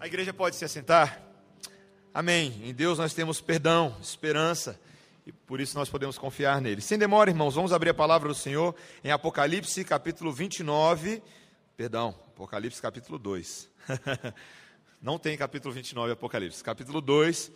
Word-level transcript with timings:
A 0.00 0.06
igreja 0.06 0.32
pode 0.32 0.54
se 0.54 0.64
assentar? 0.64 1.20
Amém. 2.14 2.62
Em 2.62 2.72
Deus 2.72 2.98
nós 2.98 3.12
temos 3.12 3.40
perdão, 3.40 3.96
esperança 4.00 4.78
e 5.26 5.32
por 5.32 5.60
isso 5.60 5.76
nós 5.76 5.88
podemos 5.88 6.16
confiar 6.16 6.60
nele. 6.60 6.80
Sem 6.80 6.96
demora, 6.96 7.30
irmãos, 7.30 7.56
vamos 7.56 7.72
abrir 7.72 7.90
a 7.90 7.94
palavra 7.94 8.28
do 8.28 8.34
Senhor 8.34 8.76
em 9.02 9.10
Apocalipse 9.10 9.84
capítulo 9.84 10.32
29. 10.32 11.20
Perdão, 11.76 12.14
Apocalipse 12.28 12.80
capítulo 12.80 13.18
2. 13.18 13.68
Não 15.02 15.18
tem 15.18 15.36
capítulo 15.36 15.74
29 15.74 16.12
Apocalipse. 16.12 16.62
Capítulo 16.62 17.00
2, 17.00 17.50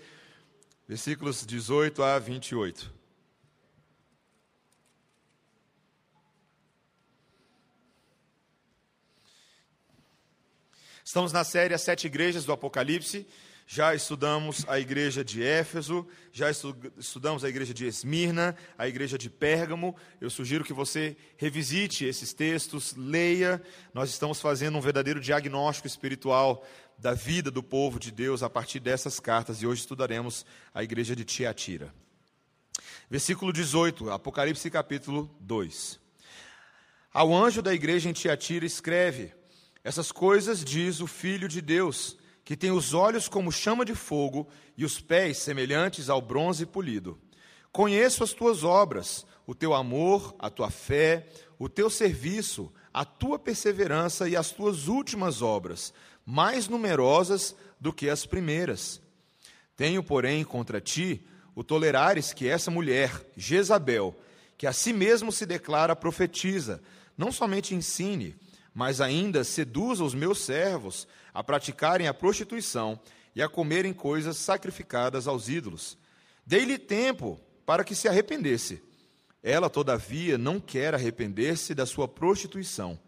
versículos 0.89 1.47
18 1.47 2.03
a 2.03 2.19
28. 2.19 2.93
Estamos 11.13 11.31
na 11.31 11.45
série 11.45 11.75
As 11.75 11.83
Sete 11.83 12.07
Igrejas 12.07 12.47
do 12.47 12.53
Apocalipse. 12.55 13.27
Já 13.67 13.95
estudamos 13.95 14.65
a 14.67 14.81
igreja 14.81 15.23
de 15.23 15.43
Éfeso, 15.43 16.09
já 16.33 16.51
estudamos 16.51 17.45
a 17.45 17.51
igreja 17.51 17.75
de 17.75 17.85
Esmirna, 17.85 18.57
a 18.79 18.89
igreja 18.89 19.19
de 19.19 19.29
Pérgamo. 19.29 19.95
Eu 20.23 20.31
sugiro 20.31 20.65
que 20.65 20.73
você 20.73 21.15
revisite 21.37 22.07
esses 22.07 22.33
textos, 22.33 22.95
leia. 22.97 23.63
Nós 23.93 24.09
estamos 24.09 24.41
fazendo 24.41 24.79
um 24.79 24.81
verdadeiro 24.81 25.21
diagnóstico 25.21 25.87
espiritual 25.87 26.65
da 26.97 27.13
vida 27.13 27.51
do 27.51 27.63
povo 27.63 27.99
de 27.99 28.11
Deus 28.11 28.43
a 28.43 28.49
partir 28.49 28.81
dessas 28.81 29.21
cartas 29.21 29.61
e 29.61 29.67
hoje 29.67 29.83
estudaremos 29.83 30.47
a 30.73 30.83
igreja 30.83 31.15
de 31.15 31.27
Tiatira. 31.27 31.93
Versículo 33.11 33.53
18, 33.53 34.11
Apocalipse 34.11 34.71
capítulo 34.71 35.31
2. 35.41 36.01
Ao 37.13 37.35
anjo 37.35 37.61
da 37.61 37.75
igreja 37.75 38.09
em 38.09 38.15
Tiatira 38.15 38.65
escreve: 38.65 39.42
essas 39.85 40.13
coisas 40.13 40.65
diz 40.65 41.01
o 41.01 41.07
Filho 41.07 41.49
de 41.49 41.61
Deus, 41.61 42.17
que 42.45 42.57
tem 42.57 42.71
os 42.71 42.95
olhos 42.95 43.29
como 43.29 43.51
chama 43.51 43.85
de 43.85 43.95
fogo 43.95 44.49
e 44.77 44.85
os 44.85 45.01
pés 45.01 45.39
semelhantes 45.39 46.09
ao 46.09 46.21
bronze 46.21 46.65
polido. 46.67 47.19
Conheço 47.73 48.23
as 48.23 48.33
tuas 48.33 48.65
obras, 48.65 49.27
o 49.47 49.55
teu 49.55 49.75
amor, 49.75 50.35
a 50.39 50.49
tua 50.51 50.71
fé, 50.71 51.29
o 51.59 51.69
teu 51.69 51.89
serviço, 51.89 52.73
a 52.93 53.05
tua 53.05 53.39
perseverança 53.39 54.29
e 54.29 54.37
as 54.37 54.51
tuas 54.51 54.89
últimas 54.89 55.43
obras, 55.43 55.93
mais 56.25 56.69
numerosas 56.69 57.57
do 57.81 57.93
que 57.93 58.09
as 58.09 58.27
primeiras. 58.27 59.01
Tenho, 59.77 60.03
porém, 60.03 60.45
contra 60.45 60.81
ti 60.81 61.27
o 61.55 61.65
tolerares 61.65 62.33
que 62.33 62.49
essa 62.49 62.71
mulher, 62.71 63.11
Jezabel, 63.37 64.15
que 64.57 64.67
a 64.67 64.73
si 64.73 64.93
mesmo 64.93 65.33
se 65.33 65.45
declara 65.45 65.97
profetiza, 65.97 66.83
não 67.17 67.33
somente 67.33 67.75
ensine, 67.75 68.37
mas 68.75 69.01
ainda 69.01 69.45
seduza 69.45 70.05
os 70.05 70.15
meus 70.15 70.41
servos 70.41 71.07
a 71.33 71.43
praticarem 71.43 72.09
a 72.09 72.15
prostituição 72.15 72.99
e 73.35 73.43
a 73.43 73.49
comerem 73.49 73.93
coisas 73.93 74.37
sacrificadas 74.37 75.27
aos 75.27 75.49
ídolos. 75.49 75.99
Dei-lhe 76.47 76.79
tempo 76.79 77.41
para 77.65 77.85
que 77.85 77.95
se 77.95 78.09
arrependesse. 78.09 78.83
Ela, 79.43 79.69
todavia, 79.69 80.39
não 80.39 80.61
quer 80.61 80.95
arrepender-se 80.95 81.75
da 81.75 81.87
sua 81.87 82.07
prostituição. 82.07 82.99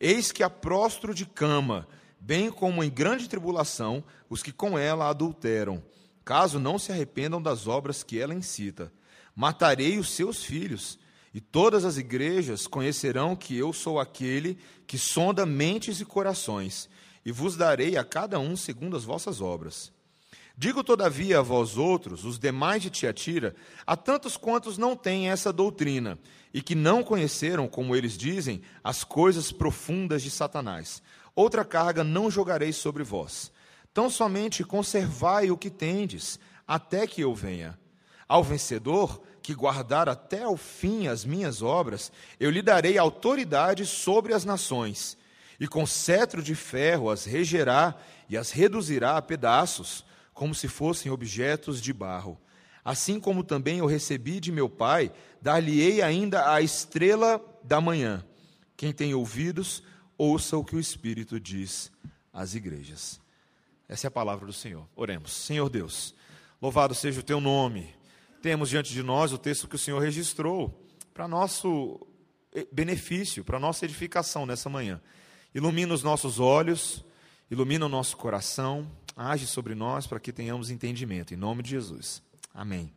Eis 0.00 0.32
que 0.32 0.42
a 0.42 0.50
prostro 0.50 1.14
de 1.14 1.24
cama, 1.24 1.86
bem 2.20 2.50
como 2.50 2.82
em 2.82 2.90
grande 2.90 3.28
tribulação, 3.28 4.02
os 4.28 4.42
que 4.42 4.52
com 4.52 4.78
ela 4.78 5.08
adulteram, 5.08 5.82
caso 6.24 6.58
não 6.58 6.78
se 6.78 6.90
arrependam 6.90 7.40
das 7.40 7.66
obras 7.66 8.02
que 8.02 8.18
ela 8.18 8.34
incita. 8.34 8.92
Matarei 9.34 9.98
os 9.98 10.10
seus 10.10 10.42
filhos 10.44 10.98
e 11.36 11.40
todas 11.42 11.84
as 11.84 11.98
igrejas 11.98 12.66
conhecerão 12.66 13.36
que 13.36 13.54
eu 13.54 13.70
sou 13.70 14.00
aquele 14.00 14.56
que 14.86 14.96
sonda 14.96 15.44
mentes 15.44 16.00
e 16.00 16.04
corações, 16.06 16.88
e 17.26 17.30
vos 17.30 17.58
darei 17.58 17.98
a 17.98 18.02
cada 18.02 18.38
um 18.38 18.56
segundo 18.56 18.96
as 18.96 19.04
vossas 19.04 19.42
obras. 19.42 19.92
Digo, 20.56 20.82
todavia, 20.82 21.40
a 21.40 21.42
vós 21.42 21.76
outros, 21.76 22.24
os 22.24 22.38
demais 22.38 22.80
de 22.80 22.88
Tiatira, 22.88 23.54
a 23.86 23.94
tantos 23.94 24.38
quantos 24.38 24.78
não 24.78 24.96
têm 24.96 25.28
essa 25.28 25.52
doutrina, 25.52 26.18
e 26.54 26.62
que 26.62 26.74
não 26.74 27.02
conheceram, 27.02 27.68
como 27.68 27.94
eles 27.94 28.16
dizem, 28.16 28.62
as 28.82 29.04
coisas 29.04 29.52
profundas 29.52 30.22
de 30.22 30.30
Satanás. 30.30 31.02
Outra 31.34 31.66
carga 31.66 32.02
não 32.02 32.30
jogarei 32.30 32.72
sobre 32.72 33.02
vós. 33.02 33.52
Tão 33.92 34.08
somente 34.08 34.64
conservai 34.64 35.50
o 35.50 35.58
que 35.58 35.68
tendes, 35.68 36.40
até 36.66 37.06
que 37.06 37.20
eu 37.20 37.34
venha. 37.34 37.78
Ao 38.26 38.42
vencedor, 38.42 39.20
que 39.46 39.54
guardar 39.54 40.08
até 40.08 40.42
ao 40.42 40.56
fim 40.56 41.06
as 41.06 41.24
minhas 41.24 41.62
obras, 41.62 42.10
eu 42.40 42.50
lhe 42.50 42.60
darei 42.60 42.98
autoridade 42.98 43.86
sobre 43.86 44.34
as 44.34 44.44
nações, 44.44 45.16
e 45.60 45.68
com 45.68 45.86
cetro 45.86 46.42
de 46.42 46.56
ferro 46.56 47.08
as 47.08 47.24
regerá 47.24 47.94
e 48.28 48.36
as 48.36 48.50
reduzirá 48.50 49.16
a 49.16 49.22
pedaços, 49.22 50.04
como 50.34 50.52
se 50.52 50.66
fossem 50.66 51.12
objetos 51.12 51.80
de 51.80 51.92
barro. 51.92 52.36
Assim 52.84 53.20
como 53.20 53.44
também 53.44 53.78
eu 53.78 53.86
recebi 53.86 54.40
de 54.40 54.50
meu 54.50 54.68
Pai, 54.68 55.12
dar-lhe-ei 55.40 56.02
ainda 56.02 56.52
a 56.52 56.60
estrela 56.60 57.40
da 57.62 57.80
manhã. 57.80 58.24
Quem 58.76 58.92
tem 58.92 59.14
ouvidos, 59.14 59.80
ouça 60.18 60.56
o 60.56 60.64
que 60.64 60.74
o 60.74 60.80
Espírito 60.80 61.38
diz 61.38 61.92
às 62.32 62.56
igrejas. 62.56 63.20
Essa 63.88 64.08
é 64.08 64.08
a 64.08 64.10
palavra 64.10 64.44
do 64.44 64.52
Senhor. 64.52 64.88
Oremos. 64.96 65.30
Senhor 65.30 65.70
Deus, 65.70 66.16
louvado 66.60 66.96
seja 66.96 67.20
o 67.20 67.22
teu 67.22 67.40
nome 67.40 67.94
temos 68.46 68.70
diante 68.70 68.92
de 68.92 69.02
nós 69.02 69.32
o 69.32 69.38
texto 69.38 69.66
que 69.66 69.74
o 69.74 69.78
Senhor 69.78 69.98
registrou 69.98 70.72
para 71.12 71.26
nosso 71.26 71.98
eh, 72.54 72.64
benefício, 72.70 73.42
para 73.42 73.58
nossa 73.58 73.84
edificação 73.84 74.46
nessa 74.46 74.70
manhã. 74.70 75.02
Ilumina 75.52 75.92
os 75.92 76.04
nossos 76.04 76.38
olhos, 76.38 77.04
ilumina 77.50 77.86
o 77.86 77.88
nosso 77.88 78.16
coração, 78.16 78.88
age 79.16 79.48
sobre 79.48 79.74
nós 79.74 80.06
para 80.06 80.20
que 80.20 80.32
tenhamos 80.32 80.70
entendimento. 80.70 81.34
Em 81.34 81.36
nome 81.36 81.60
de 81.60 81.70
Jesus. 81.70 82.22
Amém. 82.54 82.94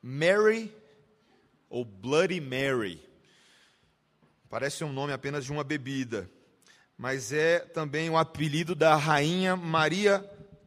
Mary, 0.00 0.72
ou 1.68 1.84
Bloody 1.84 2.40
Mary, 2.40 3.02
parece 4.48 4.84
um 4.84 4.92
nome 4.92 5.12
apenas 5.12 5.44
de 5.44 5.50
uma 5.50 5.64
bebida, 5.64 6.30
mas 6.96 7.32
é 7.32 7.58
também 7.58 8.08
o 8.08 8.16
apelido 8.16 8.72
da 8.72 8.94
rainha 8.94 9.56
Maria 9.56 10.20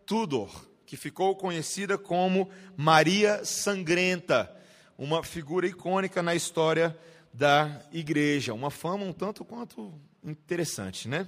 Tudor 0.06 0.73
que 0.94 0.98
ficou 0.98 1.36
conhecida 1.36 1.98
como 1.98 2.52
Maria 2.78 3.44
Sangrenta, 3.44 4.56
uma 4.96 5.24
figura 5.24 5.66
icônica 5.66 6.22
na 6.22 6.36
história 6.36 6.96
da 7.34 7.82
igreja, 7.92 8.54
uma 8.54 8.70
fama 8.70 9.04
um 9.04 9.12
tanto 9.12 9.44
quanto 9.44 9.92
interessante, 10.24 11.08
né? 11.08 11.28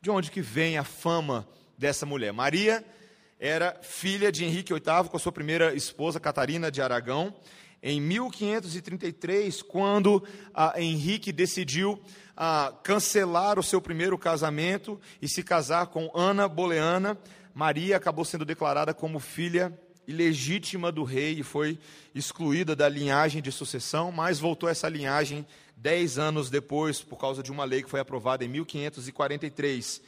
De 0.00 0.10
onde 0.10 0.30
que 0.30 0.40
vem 0.40 0.78
a 0.78 0.84
fama 0.84 1.46
dessa 1.76 2.06
mulher? 2.06 2.32
Maria 2.32 2.82
era 3.38 3.78
filha 3.82 4.32
de 4.32 4.42
Henrique 4.42 4.72
VIII 4.72 5.10
com 5.10 5.18
a 5.18 5.20
sua 5.20 5.32
primeira 5.32 5.74
esposa 5.74 6.18
Catarina 6.18 6.70
de 6.70 6.80
Aragão. 6.80 7.34
Em 7.82 8.00
1533, 8.00 9.60
quando 9.60 10.26
Henrique 10.76 11.30
decidiu 11.30 12.02
ah, 12.34 12.72
cancelar 12.82 13.58
o 13.58 13.62
seu 13.62 13.82
primeiro 13.82 14.16
casamento 14.16 14.98
e 15.20 15.28
se 15.28 15.42
casar 15.42 15.88
com 15.88 16.10
Ana 16.14 16.48
Boleana, 16.48 17.18
Maria 17.54 17.96
acabou 17.96 18.24
sendo 18.24 18.44
declarada 18.44 18.92
como 18.92 19.20
filha 19.20 19.72
ilegítima 20.08 20.90
do 20.90 21.04
rei 21.04 21.38
e 21.38 21.42
foi 21.44 21.78
excluída 22.14 22.74
da 22.74 22.88
linhagem 22.88 23.40
de 23.40 23.52
sucessão, 23.52 24.10
mas 24.10 24.40
voltou 24.40 24.68
essa 24.68 24.88
linhagem 24.88 25.46
dez 25.76 26.18
anos 26.18 26.50
depois, 26.50 27.00
por 27.00 27.16
causa 27.16 27.42
de 27.42 27.52
uma 27.52 27.64
lei 27.64 27.82
que 27.82 27.88
foi 27.88 28.00
aprovada 28.00 28.44
em 28.44 28.48
1543. 28.48 30.02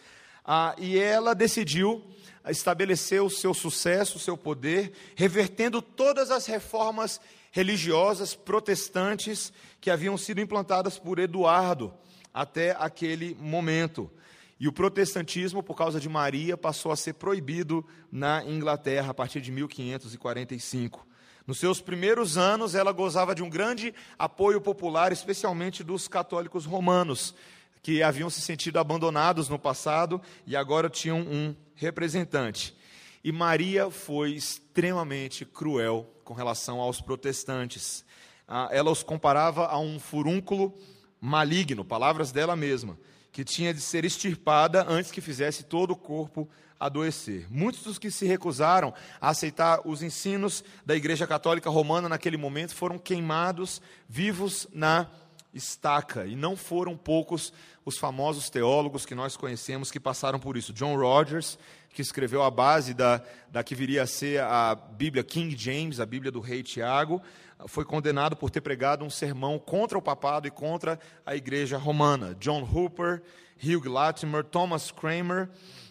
Ah, 0.44 0.74
e 0.76 0.98
ela 0.98 1.34
decidiu 1.34 2.04
estabelecer 2.48 3.22
o 3.22 3.30
seu 3.30 3.54
sucesso, 3.54 4.16
o 4.16 4.20
seu 4.20 4.36
poder, 4.36 4.92
revertendo 5.14 5.80
todas 5.80 6.30
as 6.30 6.46
reformas 6.46 7.20
religiosas 7.50 8.34
protestantes 8.34 9.52
que 9.80 9.90
haviam 9.90 10.18
sido 10.18 10.40
implantadas 10.40 10.98
por 10.98 11.18
Eduardo 11.18 11.94
até 12.34 12.76
aquele 12.78 13.34
momento. 13.40 14.10
E 14.58 14.66
o 14.66 14.72
protestantismo, 14.72 15.62
por 15.62 15.76
causa 15.76 16.00
de 16.00 16.08
Maria, 16.08 16.56
passou 16.56 16.90
a 16.90 16.96
ser 16.96 17.14
proibido 17.14 17.84
na 18.10 18.42
Inglaterra 18.44 19.10
a 19.10 19.14
partir 19.14 19.40
de 19.40 19.52
1545. 19.52 21.06
Nos 21.46 21.58
seus 21.58 21.80
primeiros 21.80 22.38
anos, 22.38 22.74
ela 22.74 22.90
gozava 22.90 23.34
de 23.34 23.42
um 23.42 23.50
grande 23.50 23.94
apoio 24.18 24.60
popular, 24.60 25.12
especialmente 25.12 25.84
dos 25.84 26.08
católicos 26.08 26.64
romanos, 26.64 27.34
que 27.82 28.02
haviam 28.02 28.30
se 28.30 28.40
sentido 28.40 28.78
abandonados 28.78 29.48
no 29.48 29.58
passado 29.58 30.20
e 30.46 30.56
agora 30.56 30.88
tinham 30.88 31.20
um 31.20 31.54
representante. 31.74 32.74
E 33.22 33.30
Maria 33.30 33.90
foi 33.90 34.32
extremamente 34.32 35.44
cruel 35.44 36.10
com 36.24 36.32
relação 36.32 36.80
aos 36.80 37.00
protestantes. 37.00 38.04
Ah, 38.48 38.68
ela 38.72 38.90
os 38.90 39.02
comparava 39.02 39.66
a 39.66 39.78
um 39.78 40.00
furúnculo 40.00 40.76
maligno, 41.20 41.84
palavras 41.84 42.32
dela 42.32 42.56
mesma 42.56 42.98
que 43.36 43.44
tinha 43.44 43.74
de 43.74 43.82
ser 43.82 44.02
extirpada 44.02 44.86
antes 44.88 45.10
que 45.10 45.20
fizesse 45.20 45.62
todo 45.62 45.90
o 45.90 45.96
corpo 45.96 46.48
adoecer. 46.80 47.46
Muitos 47.50 47.82
dos 47.82 47.98
que 47.98 48.10
se 48.10 48.24
recusaram 48.24 48.94
a 49.20 49.28
aceitar 49.28 49.82
os 49.84 50.02
ensinos 50.02 50.64
da 50.86 50.96
Igreja 50.96 51.26
Católica 51.26 51.68
Romana 51.68 52.08
naquele 52.08 52.38
momento 52.38 52.74
foram 52.74 52.98
queimados 52.98 53.82
vivos 54.08 54.66
na 54.72 55.06
estaca. 55.52 56.24
E 56.24 56.34
não 56.34 56.56
foram 56.56 56.96
poucos 56.96 57.52
os 57.84 57.98
famosos 57.98 58.48
teólogos 58.48 59.04
que 59.04 59.14
nós 59.14 59.36
conhecemos 59.36 59.90
que 59.90 60.00
passaram 60.00 60.38
por 60.38 60.56
isso. 60.56 60.72
John 60.72 60.96
Rogers, 60.96 61.58
que 61.90 62.00
escreveu 62.00 62.42
a 62.42 62.50
base 62.50 62.94
da, 62.94 63.22
da 63.50 63.62
que 63.62 63.74
viria 63.74 64.04
a 64.04 64.06
ser 64.06 64.40
a 64.40 64.74
Bíblia 64.74 65.22
King 65.22 65.54
James, 65.54 66.00
a 66.00 66.06
Bíblia 66.06 66.32
do 66.32 66.40
rei 66.40 66.62
Tiago, 66.62 67.20
foi 67.66 67.84
condenado 67.84 68.36
por 68.36 68.50
ter 68.50 68.60
pregado 68.60 69.04
um 69.04 69.10
sermão 69.10 69.58
contra 69.58 69.96
o 69.96 70.02
papado 70.02 70.46
e 70.46 70.50
contra 70.50 70.98
a 71.24 71.34
igreja 71.34 71.78
romana. 71.78 72.34
John 72.38 72.62
Hooper, 72.62 73.22
Hugh 73.62 73.88
Latimer, 73.88 74.44
Thomas 74.44 74.90
Kramer. 74.90 75.48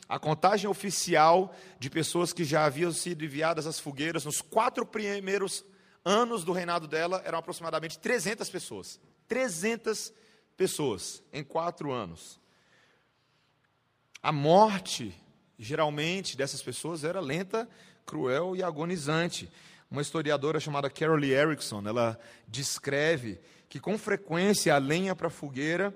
A 0.08 0.20
contagem 0.20 0.70
oficial 0.70 1.56
de 1.80 1.90
pessoas 1.90 2.32
que 2.32 2.44
já 2.44 2.66
haviam 2.66 2.92
sido 2.92 3.26
enviadas 3.26 3.66
às 3.66 3.80
fogueiras 3.80 4.26
nos 4.26 4.40
quatro 4.40 4.86
primeiros 4.86 5.66
anos 6.04 6.44
do 6.44 6.52
reinado 6.52 6.88
dela 6.88 7.24
eram 7.26 7.40
aproximadamente 7.40 7.98
300 7.98 8.48
pessoas. 8.50 9.00
300 9.28 10.14
pessoas 10.56 11.24
em 11.34 11.44
quatro 11.44 11.92
anos. 11.92 12.40
A 14.22 14.32
morte, 14.32 15.16
geralmente, 15.58 16.38
dessas 16.38 16.62
pessoas 16.62 17.04
era 17.04 17.20
lenta, 17.20 17.68
cruel 18.06 18.56
e 18.56 18.64
agonizante. 18.64 19.52
Uma 19.96 20.02
historiadora 20.02 20.60
chamada 20.60 20.90
Carol 20.90 21.24
Erickson, 21.24 21.82
ela 21.88 22.20
descreve 22.50 23.40
que 23.70 23.80
com 23.80 23.98
frequência 23.98 24.76
a 24.76 24.78
lenha 24.78 25.16
para 25.16 25.28
a 25.28 25.32
fogueira 25.32 25.96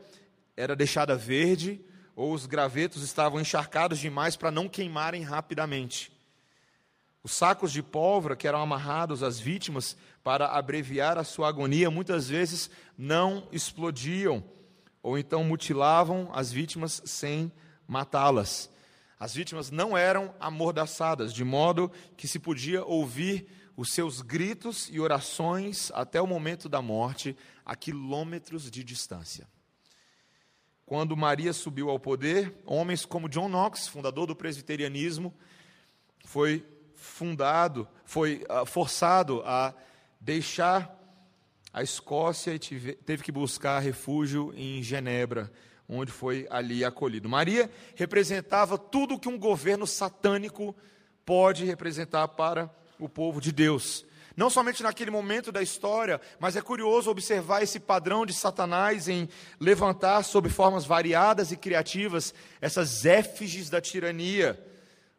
era 0.56 0.74
deixada 0.74 1.18
verde 1.18 1.82
ou 2.16 2.32
os 2.32 2.46
gravetos 2.46 3.04
estavam 3.04 3.42
encharcados 3.42 4.00
demais 4.00 4.38
para 4.38 4.52
não 4.52 4.70
queimarem 4.70 5.22
rapidamente. 5.22 6.14
Os 7.22 7.34
sacos 7.34 7.74
de 7.74 7.84
pólvora 7.84 8.38
que 8.38 8.48
eram 8.48 8.62
amarrados 8.62 9.22
às 9.22 9.38
vítimas 9.38 9.98
para 10.24 10.48
abreviar 10.48 11.18
a 11.18 11.26
sua 11.26 11.50
agonia 11.50 11.92
muitas 11.92 12.30
vezes 12.30 12.70
não 12.98 13.50
explodiam 13.52 14.42
ou 15.04 15.18
então 15.18 15.44
mutilavam 15.44 16.30
as 16.34 16.54
vítimas 16.54 17.02
sem 17.04 17.52
matá-las. 17.86 18.70
As 19.20 19.36
vítimas 19.36 19.70
não 19.70 19.98
eram 19.98 20.34
amordaçadas, 20.40 21.34
de 21.34 21.44
modo 21.44 21.92
que 22.16 22.30
se 22.30 22.40
podia 22.40 22.86
ouvir 22.86 23.60
os 23.80 23.94
seus 23.94 24.22
gritos 24.22 24.90
e 24.92 25.00
orações 25.00 25.90
até 25.94 26.22
o 26.22 26.28
momento 26.28 26.68
da 26.68 26.82
morte, 26.82 27.34
a 27.66 27.78
quilômetros 27.78 28.70
de 28.70 28.84
distância. 28.84 29.48
Quando 30.86 31.16
Maria 31.16 31.54
subiu 31.54 31.90
ao 31.90 31.98
poder, 31.98 32.62
homens 32.66 33.06
como 33.06 33.30
John 33.30 33.48
Knox, 33.48 33.88
fundador 33.88 34.28
do 34.28 34.36
presbiterianismo, 34.36 35.34
foi 36.26 36.68
fundado, 36.94 37.88
foi 38.04 38.44
uh, 38.50 38.66
forçado 38.66 39.42
a 39.46 39.74
deixar 40.20 40.94
a 41.72 41.82
Escócia 41.82 42.54
e 42.54 42.60
teve 42.60 43.24
que 43.24 43.32
buscar 43.32 43.80
refúgio 43.80 44.54
em 44.58 44.84
Genebra, 44.84 45.50
onde 45.88 46.12
foi 46.12 46.46
ali 46.50 46.84
acolhido. 46.84 47.30
Maria 47.30 47.72
representava 47.96 48.78
tudo 48.78 49.18
que 49.18 49.30
um 49.30 49.40
governo 49.40 49.88
satânico 49.88 50.76
pode 51.26 51.64
representar 51.64 52.28
para 52.28 52.78
o 53.00 53.08
povo 53.08 53.40
de 53.40 53.52
Deus. 53.52 54.06
Não 54.36 54.50
somente 54.50 54.84
naquele 54.84 55.12
momento 55.12 55.52
da 55.52 55.62
história, 55.62 56.22
mas 56.40 56.56
é 56.56 56.62
curioso 56.62 57.10
observar 57.10 57.64
esse 57.64 57.80
padrão 57.80 58.26
de 58.26 58.34
Satanás 58.34 59.08
em 59.10 59.28
levantar 59.60 60.24
sob 60.24 60.50
formas 60.50 60.86
variadas 60.86 61.52
e 61.52 61.58
criativas 61.58 62.34
essas 62.62 63.06
éfiges 63.06 63.70
da 63.70 63.82
tirania, 63.82 64.58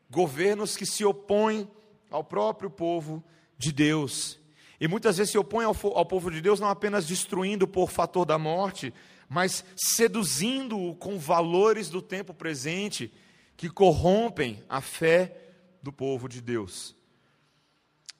governos 0.08 0.76
que 0.76 0.86
se 0.86 1.04
opõem 1.04 1.68
ao 2.10 2.24
próprio 2.24 2.70
povo 2.70 3.22
de 3.58 3.72
Deus. 3.72 4.38
E 4.80 4.88
muitas 4.88 5.18
vezes 5.18 5.32
se 5.32 5.38
opõe 5.38 5.64
ao, 5.64 5.76
ao 5.94 6.06
povo 6.06 6.30
de 6.30 6.40
Deus 6.40 6.58
não 6.58 6.68
apenas 6.68 7.06
destruindo 7.06 7.68
por 7.68 7.90
fator 7.90 8.24
da 8.24 8.38
morte, 8.38 8.94
mas 9.28 9.64
seduzindo-o 9.76 10.96
com 10.96 11.18
valores 11.18 11.90
do 11.90 12.00
tempo 12.00 12.32
presente 12.32 13.12
que 13.56 13.68
corrompem 13.68 14.64
a 14.68 14.80
fé 14.80 15.36
do 15.82 15.92
povo 15.92 16.26
de 16.26 16.40
Deus. 16.40 16.98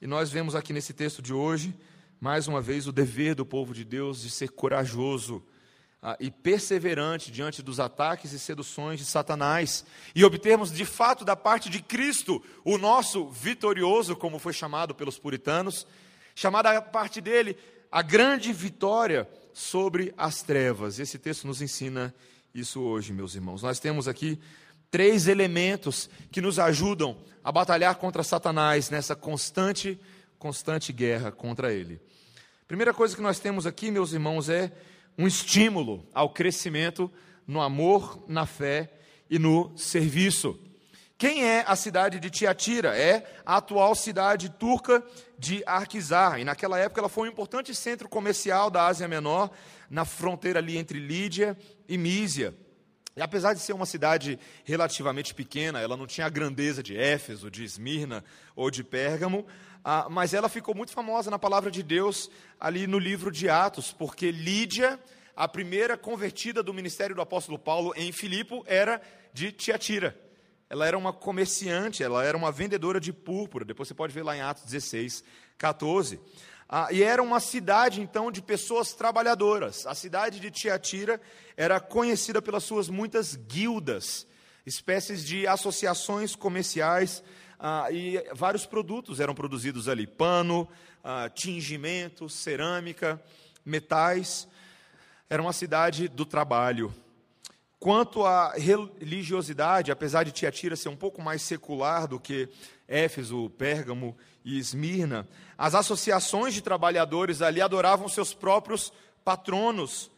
E 0.01 0.07
nós 0.07 0.31
vemos 0.31 0.55
aqui 0.55 0.73
nesse 0.73 0.93
texto 0.93 1.21
de 1.21 1.31
hoje, 1.31 1.75
mais 2.19 2.47
uma 2.47 2.59
vez, 2.59 2.87
o 2.87 2.91
dever 2.91 3.35
do 3.35 3.45
povo 3.45 3.71
de 3.71 3.85
Deus 3.85 4.23
de 4.23 4.31
ser 4.31 4.49
corajoso 4.49 5.43
ah, 6.01 6.17
e 6.19 6.31
perseverante 6.31 7.31
diante 7.31 7.61
dos 7.61 7.79
ataques 7.79 8.33
e 8.33 8.39
seduções 8.39 8.99
de 8.99 9.05
Satanás 9.05 9.85
e 10.15 10.25
obtermos 10.25 10.71
de 10.71 10.85
fato 10.85 11.23
da 11.23 11.35
parte 11.35 11.69
de 11.69 11.83
Cristo 11.83 12.43
o 12.65 12.79
nosso 12.79 13.29
vitorioso, 13.29 14.15
como 14.15 14.39
foi 14.39 14.53
chamado 14.53 14.95
pelos 14.95 15.19
puritanos, 15.19 15.85
chamada 16.33 16.75
a 16.75 16.81
parte 16.81 17.21
dele 17.21 17.55
a 17.91 18.01
grande 18.01 18.51
vitória 18.51 19.29
sobre 19.53 20.15
as 20.17 20.41
trevas. 20.41 20.97
Esse 20.97 21.19
texto 21.19 21.45
nos 21.45 21.61
ensina 21.61 22.11
isso 22.55 22.81
hoje, 22.81 23.13
meus 23.13 23.35
irmãos. 23.35 23.61
Nós 23.61 23.79
temos 23.79 24.07
aqui 24.07 24.39
três 24.91 25.27
elementos 25.27 26.09
que 26.29 26.41
nos 26.41 26.59
ajudam 26.59 27.17
a 27.41 27.51
batalhar 27.51 27.95
contra 27.95 28.21
Satanás 28.21 28.89
nessa 28.89 29.15
constante, 29.15 29.99
constante 30.37 30.91
guerra 30.91 31.31
contra 31.31 31.73
ele. 31.73 31.99
Primeira 32.67 32.93
coisa 32.93 33.15
que 33.15 33.21
nós 33.21 33.39
temos 33.39 33.65
aqui, 33.65 33.89
meus 33.89 34.11
irmãos, 34.11 34.49
é 34.49 34.71
um 35.17 35.25
estímulo 35.25 36.05
ao 36.13 36.29
crescimento 36.29 37.09
no 37.47 37.61
amor, 37.61 38.23
na 38.27 38.45
fé 38.45 38.91
e 39.29 39.39
no 39.39 39.75
serviço. 39.77 40.59
Quem 41.17 41.43
é 41.43 41.63
a 41.67 41.75
cidade 41.75 42.19
de 42.19 42.29
Tiatira? 42.29 42.97
É 42.97 43.23
a 43.45 43.57
atual 43.57 43.93
cidade 43.93 44.49
turca 44.49 45.03
de 45.37 45.63
Arquizar. 45.65 46.39
E 46.39 46.43
naquela 46.43 46.79
época 46.79 46.99
ela 46.99 47.09
foi 47.09 47.27
um 47.27 47.31
importante 47.31 47.75
centro 47.75 48.09
comercial 48.09 48.71
da 48.71 48.87
Ásia 48.87 49.07
Menor, 49.07 49.51
na 49.89 50.03
fronteira 50.03 50.59
ali 50.59 50.77
entre 50.77 50.99
Lídia 50.99 51.57
e 51.87 51.97
Mísia. 51.97 52.55
E 53.15 53.21
apesar 53.21 53.53
de 53.53 53.59
ser 53.59 53.73
uma 53.73 53.85
cidade 53.85 54.39
relativamente 54.63 55.33
pequena, 55.33 55.79
ela 55.79 55.97
não 55.97 56.07
tinha 56.07 56.27
a 56.27 56.29
grandeza 56.29 56.81
de 56.81 56.97
Éfeso, 56.97 57.51
de 57.51 57.63
Esmirna 57.63 58.23
ou 58.55 58.71
de 58.71 58.83
Pérgamo, 58.83 59.45
ah, 59.83 60.07
mas 60.09 60.33
ela 60.33 60.47
ficou 60.47 60.73
muito 60.73 60.91
famosa 60.91 61.29
na 61.29 61.39
palavra 61.39 61.69
de 61.69 61.83
Deus 61.83 62.29
ali 62.59 62.87
no 62.87 62.99
livro 62.99 63.31
de 63.31 63.49
Atos, 63.49 63.91
porque 63.91 64.31
Lídia, 64.31 64.99
a 65.35 65.47
primeira 65.47 65.97
convertida 65.97 66.63
do 66.63 66.73
ministério 66.73 67.15
do 67.15 67.21
apóstolo 67.21 67.59
Paulo 67.59 67.93
em 67.97 68.11
Filipo, 68.11 68.63
era 68.67 69.01
de 69.33 69.51
Tiatira 69.51 70.15
ela 70.71 70.87
era 70.87 70.97
uma 70.97 71.11
comerciante, 71.11 72.01
ela 72.01 72.23
era 72.23 72.37
uma 72.37 72.49
vendedora 72.49 72.97
de 72.97 73.11
púrpura. 73.11 73.65
Depois 73.65 73.89
você 73.89 73.93
pode 73.93 74.13
ver 74.13 74.23
lá 74.23 74.37
em 74.37 74.39
Atos 74.39 74.63
16, 74.63 75.21
14. 75.57 76.17
Ah, 76.73 76.87
e 76.89 77.03
era 77.03 77.21
uma 77.21 77.41
cidade, 77.41 77.99
então, 77.99 78.31
de 78.31 78.41
pessoas 78.41 78.93
trabalhadoras. 78.93 79.85
A 79.85 79.93
cidade 79.93 80.39
de 80.39 80.49
Tiatira 80.49 81.19
era 81.57 81.81
conhecida 81.81 82.41
pelas 82.41 82.63
suas 82.63 82.87
muitas 82.87 83.35
guildas, 83.35 84.25
espécies 84.65 85.25
de 85.25 85.45
associações 85.45 86.33
comerciais, 86.33 87.21
ah, 87.59 87.91
e 87.91 88.23
vários 88.33 88.65
produtos 88.65 89.19
eram 89.19 89.35
produzidos 89.35 89.89
ali: 89.89 90.07
pano, 90.07 90.65
ah, 91.03 91.27
tingimento, 91.27 92.29
cerâmica, 92.29 93.21
metais. 93.65 94.47
Era 95.29 95.41
uma 95.41 95.51
cidade 95.51 96.07
do 96.07 96.25
trabalho. 96.25 96.93
Quanto 97.79 98.23
à 98.25 98.53
religiosidade, 98.53 99.91
apesar 99.91 100.23
de 100.23 100.31
Tiatira 100.31 100.77
ser 100.77 100.87
um 100.87 100.95
pouco 100.95 101.21
mais 101.21 101.41
secular 101.41 102.07
do 102.07 102.17
que 102.17 102.47
Éfeso, 102.87 103.49
Pérgamo 103.57 104.15
e 104.43 104.57
Esmirna, 104.57 105.27
as 105.57 105.75
associações 105.75 106.53
de 106.53 106.61
trabalhadores 106.61 107.41
ali 107.41 107.61
adoravam 107.61 108.09
seus 108.09 108.33
próprios 108.33 108.91
patronos, 109.23 110.09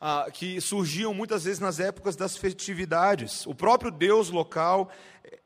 ah, 0.00 0.28
que 0.32 0.60
surgiam 0.60 1.12
muitas 1.12 1.44
vezes 1.44 1.60
nas 1.60 1.78
épocas 1.78 2.16
das 2.16 2.36
festividades. 2.36 3.46
O 3.46 3.54
próprio 3.54 3.90
deus 3.90 4.30
local, 4.30 4.90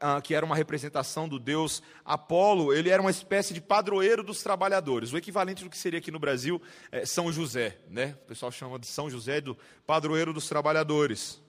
ah, 0.00 0.20
que 0.20 0.34
era 0.34 0.46
uma 0.46 0.56
representação 0.56 1.28
do 1.28 1.38
deus 1.38 1.82
Apolo, 2.04 2.72
ele 2.72 2.88
era 2.88 3.02
uma 3.02 3.10
espécie 3.10 3.52
de 3.54 3.60
padroeiro 3.60 4.22
dos 4.22 4.42
trabalhadores. 4.42 5.12
O 5.12 5.16
equivalente 5.16 5.64
do 5.64 5.70
que 5.70 5.78
seria 5.78 5.98
aqui 5.98 6.10
no 6.10 6.18
Brasil 6.18 6.60
é 6.92 7.04
São 7.04 7.32
José, 7.32 7.78
né? 7.88 8.16
O 8.24 8.26
pessoal 8.28 8.52
chama 8.52 8.78
de 8.78 8.86
São 8.86 9.10
José 9.10 9.40
do 9.40 9.56
padroeiro 9.86 10.32
dos 10.32 10.48
trabalhadores. 10.48 11.40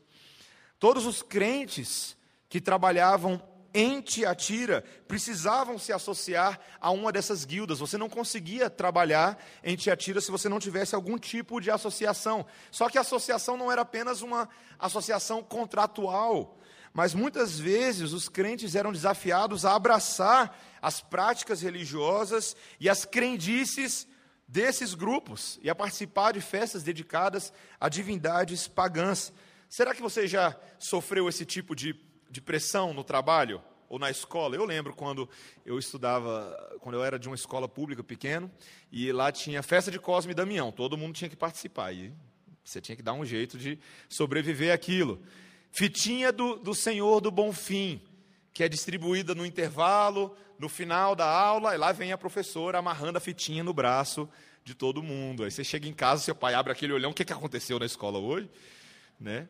Todos 0.79 1.05
os 1.05 1.21
crentes 1.21 2.15
que 2.49 2.61
trabalhavam 2.61 3.41
em 3.77 3.99
Tiatira 3.99 4.85
precisavam 5.05 5.77
se 5.77 5.91
associar 5.91 6.57
a 6.79 6.91
uma 6.91 7.11
dessas 7.11 7.43
guildas. 7.43 7.79
Você 7.79 7.97
não 7.97 8.07
conseguia 8.07 8.69
trabalhar 8.69 9.37
em 9.61 9.75
Tiatira 9.75 10.21
se 10.21 10.31
você 10.31 10.47
não 10.47 10.59
tivesse 10.59 10.95
algum 10.95 11.17
tipo 11.17 11.59
de 11.59 11.69
associação. 11.69 12.45
Só 12.71 12.87
que 12.87 12.97
a 12.97 13.01
associação 13.01 13.57
não 13.57 13.69
era 13.69 13.81
apenas 13.81 14.21
uma 14.21 14.47
associação 14.79 15.43
contratual, 15.43 16.57
mas 16.93 17.13
muitas 17.13 17.59
vezes 17.59 18.13
os 18.13 18.29
crentes 18.29 18.75
eram 18.75 18.93
desafiados 18.93 19.65
a 19.65 19.75
abraçar 19.75 20.57
as 20.81 21.01
práticas 21.01 21.61
religiosas 21.61 22.55
e 22.79 22.89
as 22.89 23.03
crendices 23.03 24.07
desses 24.47 24.93
grupos 24.93 25.59
e 25.61 25.69
a 25.69 25.75
participar 25.75 26.31
de 26.31 26.39
festas 26.39 26.81
dedicadas 26.81 27.51
a 27.77 27.89
divindades 27.89 28.69
pagãs. 28.69 29.33
Será 29.67 29.93
que 29.93 30.01
você 30.01 30.27
já 30.27 30.55
sofreu 30.79 31.27
esse 31.27 31.45
tipo 31.45 31.75
de, 31.75 31.93
de 32.29 32.41
pressão 32.41 32.93
no 32.93 33.03
trabalho 33.03 33.61
ou 33.87 33.99
na 33.99 34.09
escola? 34.09 34.55
Eu 34.55 34.65
lembro 34.65 34.93
quando 34.93 35.29
eu 35.65 35.77
estudava, 35.77 36.77
quando 36.79 36.95
eu 36.95 37.03
era 37.03 37.17
de 37.19 37.27
uma 37.27 37.35
escola 37.35 37.67
pública 37.67 38.03
pequeno, 38.03 38.51
e 38.91 39.11
lá 39.11 39.31
tinha 39.31 39.61
festa 39.63 39.91
de 39.91 39.99
Cosme 39.99 40.31
e 40.31 40.35
Damião, 40.35 40.71
todo 40.71 40.97
mundo 40.97 41.15
tinha 41.15 41.29
que 41.29 41.35
participar. 41.35 41.93
E 41.93 42.13
Você 42.63 42.81
tinha 42.81 42.95
que 42.95 43.03
dar 43.03 43.13
um 43.13 43.25
jeito 43.25 43.57
de 43.57 43.79
sobreviver 44.09 44.73
aquilo. 44.73 45.21
Fitinha 45.71 46.31
do, 46.31 46.55
do 46.55 46.73
Senhor 46.73 47.19
do 47.21 47.29
Bom 47.29 47.51
Fim, 47.51 48.01
que 48.53 48.63
é 48.63 48.69
distribuída 48.69 49.35
no 49.35 49.45
intervalo, 49.45 50.35
no 50.57 50.69
final 50.69 51.15
da 51.15 51.29
aula, 51.29 51.75
e 51.75 51.77
lá 51.77 51.91
vem 51.91 52.11
a 52.11 52.17
professora 52.17 52.77
amarrando 52.77 53.17
a 53.17 53.21
fitinha 53.21 53.63
no 53.63 53.73
braço 53.73 54.29
de 54.63 54.73
todo 54.73 55.03
mundo. 55.03 55.43
Aí 55.43 55.51
você 55.51 55.63
chega 55.63 55.87
em 55.87 55.93
casa, 55.93 56.23
seu 56.23 56.33
pai 56.33 56.53
abre 56.53 56.71
aquele 56.71 56.93
olhão, 56.93 57.11
o 57.11 57.13
que, 57.13 57.25
que 57.25 57.33
aconteceu 57.33 57.77
na 57.77 57.85
escola 57.85 58.17
hoje? 58.17 58.49
Né? 59.19 59.47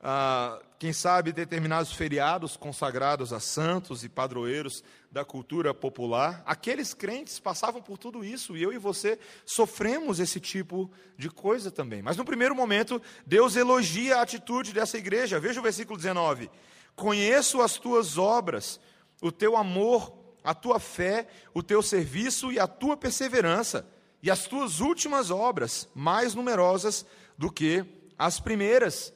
Ah, 0.00 0.60
quem 0.78 0.92
sabe 0.92 1.32
determinados 1.32 1.92
feriados 1.92 2.56
consagrados 2.56 3.32
a 3.32 3.40
santos 3.40 4.04
e 4.04 4.08
padroeiros 4.08 4.84
da 5.10 5.24
cultura 5.24 5.74
popular, 5.74 6.40
aqueles 6.46 6.94
crentes 6.94 7.40
passavam 7.40 7.82
por 7.82 7.98
tudo 7.98 8.24
isso 8.24 8.56
e 8.56 8.62
eu 8.62 8.72
e 8.72 8.78
você 8.78 9.18
sofremos 9.44 10.20
esse 10.20 10.38
tipo 10.38 10.88
de 11.16 11.28
coisa 11.28 11.70
também. 11.70 12.00
Mas 12.00 12.16
no 12.16 12.24
primeiro 12.24 12.54
momento, 12.54 13.02
Deus 13.26 13.56
elogia 13.56 14.18
a 14.18 14.22
atitude 14.22 14.72
dessa 14.72 14.96
igreja. 14.96 15.40
Veja 15.40 15.58
o 15.58 15.62
versículo 15.64 15.96
19: 15.96 16.48
Conheço 16.94 17.60
as 17.60 17.76
tuas 17.76 18.16
obras, 18.16 18.78
o 19.20 19.32
teu 19.32 19.56
amor, 19.56 20.16
a 20.44 20.54
tua 20.54 20.78
fé, 20.78 21.26
o 21.52 21.60
teu 21.60 21.82
serviço 21.82 22.52
e 22.52 22.60
a 22.60 22.68
tua 22.68 22.96
perseverança 22.96 23.84
e 24.22 24.30
as 24.30 24.46
tuas 24.46 24.78
últimas 24.78 25.30
obras, 25.30 25.88
mais 25.92 26.34
numerosas 26.34 27.04
do 27.36 27.50
que 27.50 27.84
as 28.16 28.38
primeiras. 28.38 29.12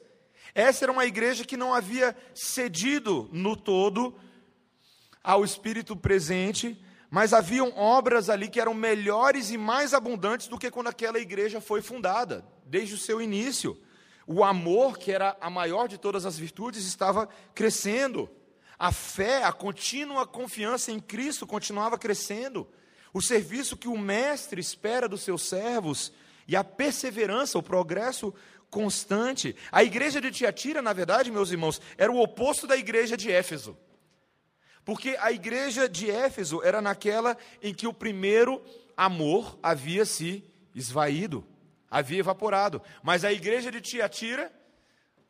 Essa 0.55 0.85
era 0.85 0.91
uma 0.91 1.05
igreja 1.05 1.43
que 1.43 1.57
não 1.57 1.73
havia 1.73 2.15
cedido 2.33 3.29
no 3.31 3.55
todo 3.55 4.15
ao 5.23 5.43
Espírito 5.43 5.95
presente, 5.95 6.79
mas 7.09 7.33
haviam 7.33 7.75
obras 7.77 8.29
ali 8.29 8.47
que 8.47 8.59
eram 8.59 8.73
melhores 8.73 9.49
e 9.51 9.57
mais 9.57 9.93
abundantes 9.93 10.47
do 10.47 10.57
que 10.57 10.69
quando 10.69 10.87
aquela 10.87 11.19
igreja 11.19 11.61
foi 11.61 11.81
fundada, 11.81 12.45
desde 12.65 12.95
o 12.95 12.97
seu 12.97 13.21
início. 13.21 13.79
O 14.27 14.43
amor, 14.43 14.97
que 14.97 15.11
era 15.11 15.35
a 15.41 15.49
maior 15.49 15.87
de 15.87 15.97
todas 15.97 16.25
as 16.25 16.37
virtudes, 16.37 16.85
estava 16.85 17.27
crescendo. 17.53 18.29
A 18.77 18.91
fé, 18.91 19.43
a 19.43 19.51
contínua 19.51 20.27
confiança 20.27 20.91
em 20.91 20.99
Cristo 20.99 21.47
continuava 21.47 21.97
crescendo 21.97 22.67
o 23.13 23.21
serviço 23.21 23.77
que 23.77 23.87
o 23.87 23.97
mestre 23.97 24.59
espera 24.59 25.07
dos 25.07 25.21
seus 25.21 25.43
servos 25.43 26.11
e 26.47 26.55
a 26.55 26.63
perseverança, 26.63 27.57
o 27.57 27.63
progresso 27.63 28.33
constante. 28.73 29.55
A 29.71 29.83
igreja 29.83 30.19
de 30.19 30.31
Tiatira, 30.31 30.81
na 30.81 30.91
verdade, 30.91 31.31
meus 31.31 31.51
irmãos, 31.51 31.79
era 31.95 32.11
o 32.11 32.19
oposto 32.19 32.65
da 32.65 32.75
igreja 32.75 33.15
de 33.15 33.31
Éfeso. 33.31 33.77
Porque 34.83 35.15
a 35.19 35.31
igreja 35.31 35.87
de 35.87 36.09
Éfeso 36.09 36.61
era 36.63 36.81
naquela 36.81 37.37
em 37.61 37.73
que 37.73 37.87
o 37.87 37.93
primeiro 37.93 38.61
amor 38.97 39.57
havia 39.61 40.03
se 40.05 40.43
esvaído, 40.75 41.45
havia 41.89 42.19
evaporado. 42.19 42.81
Mas 43.03 43.23
a 43.23 43.31
igreja 43.31 43.71
de 43.71 43.79
Tiatira, 43.79 44.51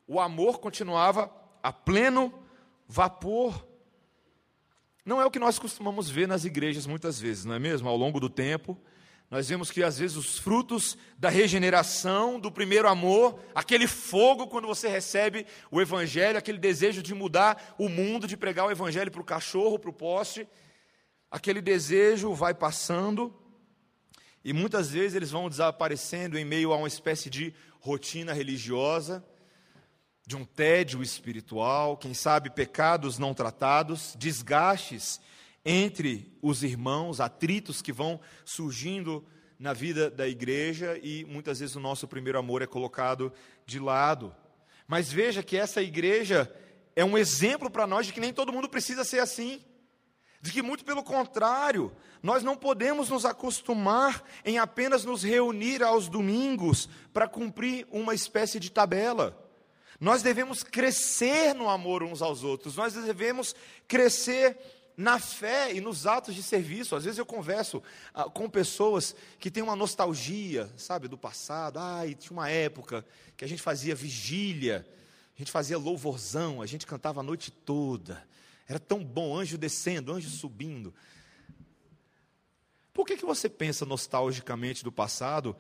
o 0.08 0.20
amor 0.20 0.60
continuava 0.60 1.30
a 1.62 1.72
pleno 1.72 2.34
vapor. 2.88 3.68
Não 5.06 5.22
é 5.22 5.26
o 5.26 5.32
que 5.32 5.40
nós 5.40 5.60
costumamos 5.60 6.10
ver 6.10 6.28
nas 6.28 6.46
igrejas 6.46 6.88
muitas 6.88 7.20
vezes, 7.20 7.44
não 7.44 7.54
é 7.54 7.60
mesmo? 7.60 7.90
Ao 7.90 7.98
longo 7.98 8.20
do 8.20 8.30
tempo, 8.30 8.80
nós 9.34 9.50
vemos 9.50 9.72
que 9.72 9.82
às 9.82 9.98
vezes 9.98 10.16
os 10.16 10.38
frutos 10.38 10.96
da 11.18 11.28
regeneração, 11.28 12.40
do 12.40 12.52
primeiro 12.52 12.88
amor, 12.88 13.40
aquele 13.56 13.88
fogo 13.88 14.46
quando 14.46 14.68
você 14.68 14.88
recebe 14.88 15.48
o 15.72 15.82
evangelho, 15.82 16.38
aquele 16.38 16.60
desejo 16.60 17.02
de 17.02 17.16
mudar 17.16 17.74
o 17.80 17.90
mundo, 17.90 18.28
de 18.28 18.38
pregar 18.38 18.68
o 18.68 18.70
evangelho 18.70 19.10
para 19.10 19.22
o 19.22 19.26
cachorro, 19.26 19.80
para 19.80 19.90
o 19.90 19.94
poste, 19.94 20.48
aquele 21.32 21.64
desejo 21.64 22.32
vai 22.36 22.54
passando 22.54 23.36
e 24.46 24.54
muitas 24.54 24.92
vezes 24.92 25.16
eles 25.16 25.32
vão 25.32 25.50
desaparecendo 25.50 26.38
em 26.38 26.46
meio 26.46 26.72
a 26.72 26.78
uma 26.78 26.88
espécie 26.88 27.28
de 27.28 27.56
rotina 27.80 28.34
religiosa 28.34 29.26
de 30.28 30.36
um 30.36 30.46
tédio 30.46 31.02
espiritual, 31.02 31.98
quem 31.98 32.14
sabe 32.14 32.52
pecados 32.52 33.18
não 33.18 33.34
tratados, 33.34 34.16
desgastes 34.16 35.20
entre 35.66 36.38
os 36.42 36.64
irmãos, 36.64 37.20
atritos 37.20 37.82
que 37.82 37.94
vão 37.94 38.20
surgindo 38.44 39.26
na 39.58 39.72
vida 39.72 40.10
da 40.10 40.28
igreja 40.28 41.00
e 41.02 41.24
muitas 41.26 41.60
vezes 41.60 41.76
o 41.76 41.80
nosso 41.80 42.08
primeiro 42.08 42.38
amor 42.38 42.62
é 42.62 42.68
colocado 42.68 43.32
de 43.66 43.80
lado. 43.80 44.36
Mas 44.88 45.12
veja 45.12 45.42
que 45.42 45.56
essa 45.56 45.82
igreja 45.82 46.54
é 46.96 47.06
um 47.06 47.18
exemplo 47.18 47.70
para 47.70 47.88
nós 47.88 48.06
de 48.06 48.14
que 48.14 48.20
nem 48.20 48.34
todo 48.34 48.52
mundo 48.52 48.68
precisa 48.68 49.04
ser 49.04 49.20
assim. 49.20 49.62
De 50.42 50.52
que, 50.52 50.62
muito 50.62 50.84
pelo 50.84 51.02
contrário, 51.02 51.96
nós 52.22 52.44
não 52.44 52.58
podemos 52.58 53.10
nos 53.10 53.24
acostumar 53.24 54.24
em 54.44 54.58
apenas 54.58 55.06
nos 55.06 55.24
reunir 55.24 55.82
aos 55.82 56.10
domingos 56.10 56.90
para 57.14 57.28
cumprir 57.28 57.88
uma 57.90 58.14
espécie 58.14 58.60
de 58.60 58.70
tabela. 58.70 59.40
Nós 60.00 60.22
devemos 60.22 60.62
crescer 60.62 61.54
no 61.54 61.70
amor 61.70 62.04
uns 62.04 62.22
aos 62.22 62.44
outros, 62.44 62.76
nós 62.76 62.94
devemos 62.94 63.56
crescer 63.88 64.58
na 64.96 65.20
fé 65.20 65.74
e 65.74 65.82
nos 65.82 66.06
atos 66.06 66.36
de 66.36 66.44
serviço. 66.44 66.96
Às 66.96 67.04
vezes 67.04 67.18
eu 67.18 67.26
converso 67.26 67.82
ah, 68.14 68.26
com 68.26 68.50
pessoas 68.50 69.16
que 69.40 69.50
têm 69.50 69.64
uma 69.64 69.76
nostalgia, 69.76 70.72
sabe, 70.78 71.08
do 71.08 71.18
passado. 71.18 71.80
Ai, 71.80 72.16
tinha 72.16 72.32
uma 72.32 72.50
época 72.50 73.06
que 73.36 73.44
a 73.44 73.48
gente 73.48 73.62
fazia 73.62 73.96
vigília, 73.96 74.88
a 75.36 75.40
gente 75.40 75.52
fazia 75.52 75.78
louvorzão, 75.78 76.62
a 76.62 76.66
gente 76.66 76.86
cantava 76.86 77.22
a 77.22 77.24
noite 77.24 77.52
toda. 77.52 78.26
Era 78.68 78.80
tão 78.80 79.04
bom, 79.04 79.38
anjo 79.38 79.58
descendo, 79.58 80.14
anjo 80.14 80.30
subindo. 80.30 80.94
Por 82.94 83.06
que, 83.06 83.18
que 83.18 83.26
você 83.26 83.50
pensa 83.50 83.86
nostalgicamente 83.86 84.84
do 84.84 84.92
passado 84.92 85.56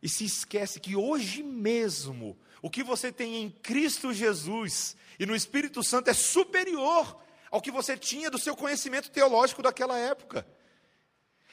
e 0.00 0.08
se 0.08 0.24
esquece 0.24 0.78
que 0.78 0.94
hoje 0.94 1.42
mesmo 1.42 2.38
o 2.62 2.70
que 2.70 2.82
você 2.82 3.10
tem 3.10 3.42
em 3.42 3.50
Cristo 3.50 4.12
Jesus 4.12 4.96
e 5.18 5.26
no 5.26 5.34
Espírito 5.34 5.82
Santo 5.82 6.08
é 6.08 6.14
superior 6.14 7.20
ao 7.50 7.60
que 7.60 7.70
você 7.70 7.96
tinha 7.96 8.30
do 8.30 8.38
seu 8.38 8.56
conhecimento 8.56 9.10
teológico 9.10 9.62
daquela 9.62 9.98
época. 9.98 10.46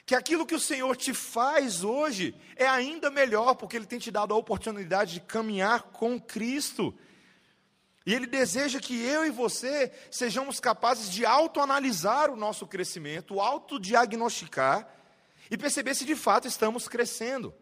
Que 0.05 0.15
aquilo 0.15 0.45
que 0.45 0.55
o 0.55 0.59
Senhor 0.59 0.95
te 0.97 1.13
faz 1.13 1.83
hoje 1.83 2.35
é 2.55 2.67
ainda 2.67 3.09
melhor, 3.09 3.55
porque 3.55 3.77
Ele 3.77 3.85
tem 3.85 3.99
te 3.99 4.11
dado 4.11 4.33
a 4.33 4.37
oportunidade 4.37 5.13
de 5.13 5.21
caminhar 5.21 5.83
com 5.83 6.19
Cristo. 6.19 6.93
E 8.05 8.13
Ele 8.13 8.27
deseja 8.27 8.81
que 8.81 9.01
eu 9.01 9.25
e 9.25 9.29
você 9.29 9.91
sejamos 10.11 10.59
capazes 10.59 11.09
de 11.09 11.25
autoanalisar 11.25 12.29
o 12.29 12.35
nosso 12.35 12.67
crescimento, 12.67 13.39
autodiagnosticar 13.39 14.87
e 15.49 15.57
perceber 15.57 15.95
se 15.95 16.03
de 16.03 16.15
fato 16.15 16.47
estamos 16.47 16.87
crescendo. 16.87 17.53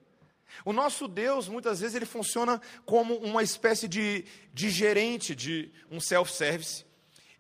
O 0.66 0.74
nosso 0.74 1.08
Deus, 1.08 1.48
muitas 1.48 1.80
vezes, 1.80 1.96
ele 1.96 2.06
funciona 2.06 2.62
como 2.86 3.16
uma 3.18 3.42
espécie 3.42 3.88
de, 3.88 4.26
de 4.54 4.70
gerente 4.70 5.36
de 5.36 5.72
um 5.90 6.00
self-service. 6.00 6.86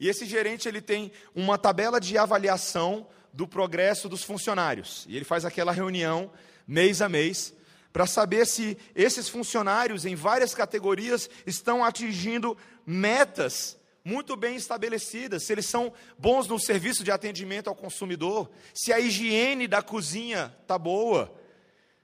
E 0.02 0.10
esse 0.10 0.26
gerente 0.26 0.68
ele 0.68 0.82
tem 0.82 1.12
uma 1.36 1.60
tabela 1.60 2.02
de 2.02 2.18
avaliação 2.18 3.08
do 3.32 3.48
progresso 3.48 4.10
dos 4.10 4.24
funcionários. 4.24 5.06
E 5.08 5.16
ele 5.16 5.24
faz 5.24 5.46
aquela 5.46 5.72
reunião 5.72 6.32
mês 6.68 7.04
a 7.04 7.08
mês 7.08 7.54
para 7.94 8.08
saber 8.08 8.48
se 8.48 8.76
esses 8.96 9.30
funcionários 9.30 10.04
em 10.04 10.16
várias 10.16 10.56
categorias 10.56 11.30
estão 11.46 11.86
atingindo 11.86 12.58
metas 12.84 13.78
muito 14.04 14.36
bem 14.36 14.56
estabelecidas, 14.56 15.44
se 15.44 15.54
eles 15.54 15.68
são 15.68 15.94
bons 16.18 16.48
no 16.48 16.58
serviço 16.58 17.04
de 17.04 17.12
atendimento 17.12 17.68
ao 17.68 17.76
consumidor, 17.76 18.50
se 18.74 18.92
a 18.92 19.00
higiene 19.00 19.68
da 19.68 19.84
cozinha 19.84 20.52
está 20.64 20.80
boa, 20.80 21.32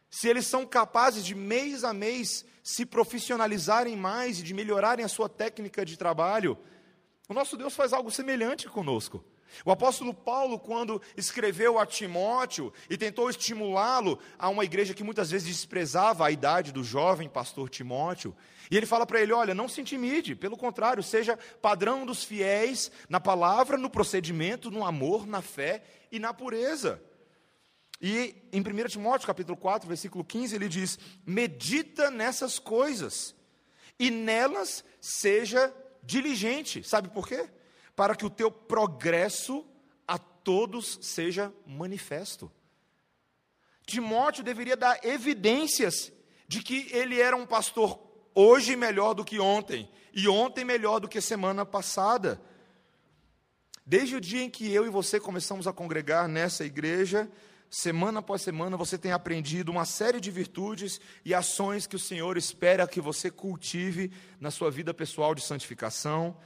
se 0.07 0.27
eles 0.27 0.45
são 0.45 0.67
capazes 0.67 1.25
de 1.25 1.33
mês 1.33 1.83
a 1.83 1.93
mês 1.93 2.45
se 2.61 2.85
profissionalizarem 2.85 3.95
mais 3.95 4.39
e 4.39 4.43
de 4.43 4.53
melhorarem 4.53 5.03
a 5.03 5.09
sua 5.09 5.27
técnica 5.27 5.83
de 5.83 5.97
trabalho, 5.97 6.55
o 7.27 7.33
nosso 7.33 7.57
Deus 7.57 7.75
faz 7.75 7.93
algo 7.93 8.09
semelhante 8.11 8.67
conosco. 8.67 9.23
O 9.65 9.71
apóstolo 9.71 10.13
Paulo, 10.13 10.59
quando 10.59 11.01
escreveu 11.15 11.79
a 11.79 11.85
Timóteo 11.85 12.71
e 12.89 12.97
tentou 12.97 13.29
estimulá-lo 13.29 14.19
a 14.37 14.49
uma 14.49 14.65
igreja 14.65 14.93
que 14.93 15.03
muitas 15.03 15.31
vezes 15.31 15.47
desprezava 15.47 16.25
a 16.25 16.31
idade 16.31 16.71
do 16.71 16.83
jovem 16.83 17.29
pastor 17.29 17.69
Timóteo, 17.69 18.35
e 18.69 18.77
ele 18.77 18.85
fala 18.85 19.05
para 19.05 19.21
ele: 19.21 19.33
olha, 19.33 19.55
não 19.55 19.67
se 19.67 19.81
intimide, 19.81 20.35
pelo 20.35 20.57
contrário, 20.57 21.01
seja 21.01 21.37
padrão 21.61 22.05
dos 22.05 22.23
fiéis 22.23 22.91
na 23.09 23.19
palavra, 23.19 23.77
no 23.77 23.89
procedimento, 23.89 24.69
no 24.69 24.85
amor, 24.85 25.25
na 25.25 25.41
fé 25.41 25.83
e 26.11 26.19
na 26.19 26.33
pureza. 26.33 27.01
E 28.01 28.35
em 28.51 28.61
1 28.61 28.87
Timóteo 28.89 29.25
capítulo 29.25 29.57
4, 29.57 29.87
versículo 29.87 30.23
15, 30.23 30.55
ele 30.55 30.69
diz: 30.69 30.99
medita 31.25 32.11
nessas 32.11 32.59
coisas, 32.59 33.33
e 33.97 34.11
nelas 34.11 34.83
seja 34.99 35.73
diligente. 36.07 36.81
Sabe 36.83 37.09
por 37.09 37.27
quê? 37.27 37.47
Para 37.95 38.15
que 38.15 38.25
o 38.25 38.29
teu 38.29 38.49
progresso 38.49 39.65
a 40.07 40.17
todos 40.17 40.97
seja 41.01 41.53
manifesto. 41.65 42.49
Timóteo 43.85 44.43
deveria 44.43 44.77
dar 44.77 45.03
evidências 45.05 46.11
de 46.47 46.63
que 46.63 46.87
ele 46.91 47.19
era 47.19 47.35
um 47.35 47.45
pastor 47.45 47.99
hoje 48.33 48.75
melhor 48.75 49.13
do 49.13 49.25
que 49.25 49.39
ontem, 49.39 49.89
e 50.13 50.27
ontem 50.27 50.63
melhor 50.63 50.99
do 50.99 51.07
que 51.07 51.19
semana 51.19 51.65
passada. 51.65 52.41
Desde 53.85 54.15
o 54.15 54.21
dia 54.21 54.43
em 54.43 54.49
que 54.49 54.71
eu 54.71 54.85
e 54.85 54.89
você 54.89 55.19
começamos 55.19 55.67
a 55.67 55.73
congregar 55.73 56.27
nessa 56.27 56.65
igreja, 56.65 57.29
semana 57.69 58.19
após 58.19 58.41
semana, 58.41 58.77
você 58.77 58.97
tem 58.97 59.11
aprendido 59.11 59.71
uma 59.71 59.85
série 59.85 60.19
de 60.19 60.31
virtudes 60.31 60.99
e 61.25 61.33
ações 61.33 61.85
que 61.85 61.95
o 61.95 61.99
Senhor 61.99 62.37
espera 62.37 62.87
que 62.87 63.01
você 63.01 63.29
cultive 63.29 64.11
na 64.39 64.51
sua 64.51 64.71
vida 64.71 64.93
pessoal 64.93 65.35
de 65.35 65.41
santificação, 65.41 66.37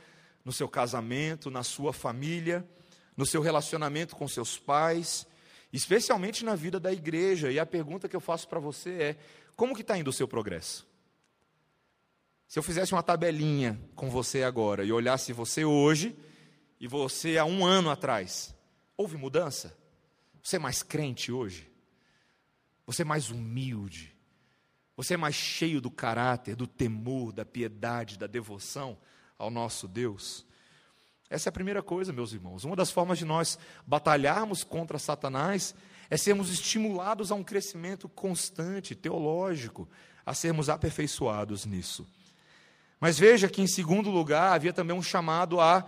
no 0.43 0.51
seu 0.51 0.67
casamento, 0.67 1.51
na 1.51 1.63
sua 1.63 1.93
família, 1.93 2.67
no 3.15 3.25
seu 3.25 3.41
relacionamento 3.41 4.15
com 4.15 4.27
seus 4.27 4.57
pais, 4.57 5.27
especialmente 5.71 6.43
na 6.43 6.55
vida 6.55 6.79
da 6.79 6.91
igreja. 6.91 7.51
E 7.51 7.59
a 7.59 7.65
pergunta 7.65 8.09
que 8.09 8.15
eu 8.15 8.21
faço 8.21 8.47
para 8.47 8.59
você 8.59 8.89
é: 8.89 9.17
como 9.55 9.75
que 9.75 9.81
está 9.81 9.97
indo 9.97 10.09
o 10.09 10.13
seu 10.13 10.27
progresso? 10.27 10.89
Se 12.47 12.59
eu 12.59 12.63
fizesse 12.63 12.91
uma 12.91 13.03
tabelinha 13.03 13.79
com 13.95 14.09
você 14.09 14.43
agora 14.43 14.83
e 14.83 14.91
olhasse 14.91 15.31
você 15.31 15.63
hoje 15.63 16.15
e 16.79 16.87
você 16.87 17.37
há 17.37 17.45
um 17.45 17.65
ano 17.65 17.89
atrás, 17.89 18.53
houve 18.97 19.15
mudança? 19.15 19.80
Você 20.43 20.55
é 20.55 20.59
mais 20.59 20.83
crente 20.83 21.31
hoje? 21.31 21.69
Você 22.85 23.03
é 23.03 23.05
mais 23.05 23.29
humilde? 23.29 24.15
Você 24.97 25.13
é 25.13 25.17
mais 25.17 25.35
cheio 25.35 25.79
do 25.79 25.89
caráter, 25.89 26.55
do 26.55 26.67
temor, 26.67 27.31
da 27.31 27.45
piedade, 27.45 28.17
da 28.17 28.27
devoção 28.27 28.97
ao 29.37 29.49
nosso 29.49 29.87
Deus? 29.87 30.45
Essa 31.29 31.47
é 31.47 31.49
a 31.49 31.53
primeira 31.53 31.81
coisa, 31.81 32.11
meus 32.11 32.33
irmãos. 32.33 32.65
Uma 32.65 32.75
das 32.75 32.91
formas 32.91 33.17
de 33.17 33.23
nós 33.23 33.57
batalharmos 33.87 34.63
contra 34.63 34.99
Satanás 34.99 35.73
é 36.09 36.17
sermos 36.17 36.51
estimulados 36.51 37.31
a 37.31 37.35
um 37.35 37.43
crescimento 37.43 38.09
constante, 38.09 38.93
teológico, 38.93 39.87
a 40.25 40.33
sermos 40.33 40.69
aperfeiçoados 40.69 41.65
nisso. 41.65 42.05
Mas 42.99 43.17
veja 43.17 43.47
que, 43.47 43.61
em 43.61 43.67
segundo 43.67 44.11
lugar, 44.11 44.53
havia 44.53 44.73
também 44.73 44.95
um 44.95 45.01
chamado 45.01 45.61
a 45.61 45.85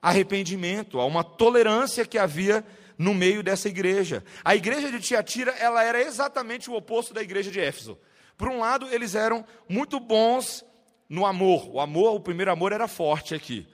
arrependimento, 0.00 1.00
a 1.00 1.06
uma 1.06 1.24
tolerância 1.24 2.04
que 2.04 2.18
havia 2.18 2.64
no 3.02 3.12
meio 3.12 3.42
dessa 3.42 3.68
igreja. 3.68 4.24
A 4.44 4.54
igreja 4.54 4.90
de 4.90 5.00
Tiatira, 5.00 5.50
ela 5.52 5.82
era 5.82 6.00
exatamente 6.00 6.70
o 6.70 6.74
oposto 6.74 7.12
da 7.12 7.20
igreja 7.20 7.50
de 7.50 7.60
Éfeso. 7.60 7.98
Por 8.38 8.48
um 8.48 8.60
lado, 8.60 8.86
eles 8.90 9.14
eram 9.14 9.44
muito 9.68 9.98
bons 9.98 10.64
no 11.08 11.26
amor. 11.26 11.68
O 11.68 11.80
amor, 11.80 12.14
o 12.14 12.20
primeiro 12.20 12.52
amor 12.52 12.72
era 12.72 12.86
forte 12.86 13.34
aqui, 13.34 13.66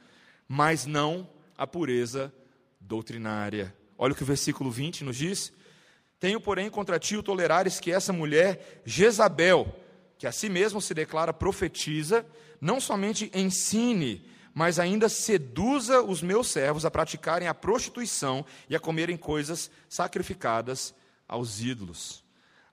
mas 0.48 0.86
não 0.86 1.28
a 1.56 1.66
pureza 1.66 2.32
doutrinária. 2.80 3.74
Olha 3.98 4.12
o 4.12 4.16
que 4.16 4.22
o 4.22 4.26
versículo 4.26 4.70
20 4.70 5.04
nos 5.04 5.16
diz: 5.16 5.52
Tenho, 6.18 6.40
porém, 6.40 6.70
contra 6.70 6.98
ti 6.98 7.16
o 7.16 7.22
tolerares 7.22 7.78
que 7.78 7.92
essa 7.92 8.12
mulher, 8.12 8.82
Jezabel, 8.84 9.74
que 10.16 10.26
a 10.26 10.32
si 10.32 10.48
mesmo 10.48 10.80
se 10.80 10.94
declara 10.94 11.34
profetiza, 11.34 12.26
não 12.60 12.80
somente 12.80 13.30
ensine, 13.34 14.26
mas 14.58 14.80
ainda 14.80 15.08
seduza 15.08 16.02
os 16.02 16.20
meus 16.20 16.48
servos 16.48 16.84
a 16.84 16.90
praticarem 16.90 17.46
a 17.46 17.54
prostituição 17.54 18.44
e 18.68 18.74
a 18.74 18.80
comerem 18.80 19.16
coisas 19.16 19.70
sacrificadas 19.88 20.92
aos 21.28 21.60
ídolos. 21.60 22.24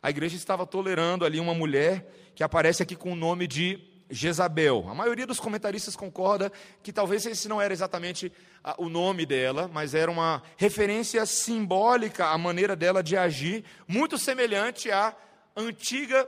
A 0.02 0.10
igreja 0.10 0.36
estava 0.36 0.66
tolerando 0.66 1.24
ali 1.24 1.40
uma 1.40 1.54
mulher 1.54 2.32
que 2.34 2.44
aparece 2.44 2.82
aqui 2.82 2.96
com 2.96 3.12
o 3.12 3.16
nome 3.16 3.46
de 3.46 3.80
Jezabel. 4.10 4.88
A 4.90 4.96
maioria 4.96 5.28
dos 5.28 5.40
comentaristas 5.40 5.96
concorda 5.96 6.52
que 6.82 6.92
talvez 6.92 7.24
esse 7.28 7.48
não 7.48 7.62
era 7.62 7.72
exatamente 7.72 8.34
o 8.80 8.90
nome 8.90 9.24
dela, 9.24 9.70
mas 9.72 9.94
era 9.94 10.10
uma 10.10 10.42
referência 10.58 11.24
simbólica 11.28 12.30
à 12.30 12.38
maneira 12.40 12.76
dela 12.76 13.04
de 13.04 13.16
agir, 13.16 13.64
muito 13.88 14.18
semelhante 14.18 14.90
à 14.90 15.16
antiga 15.56 16.28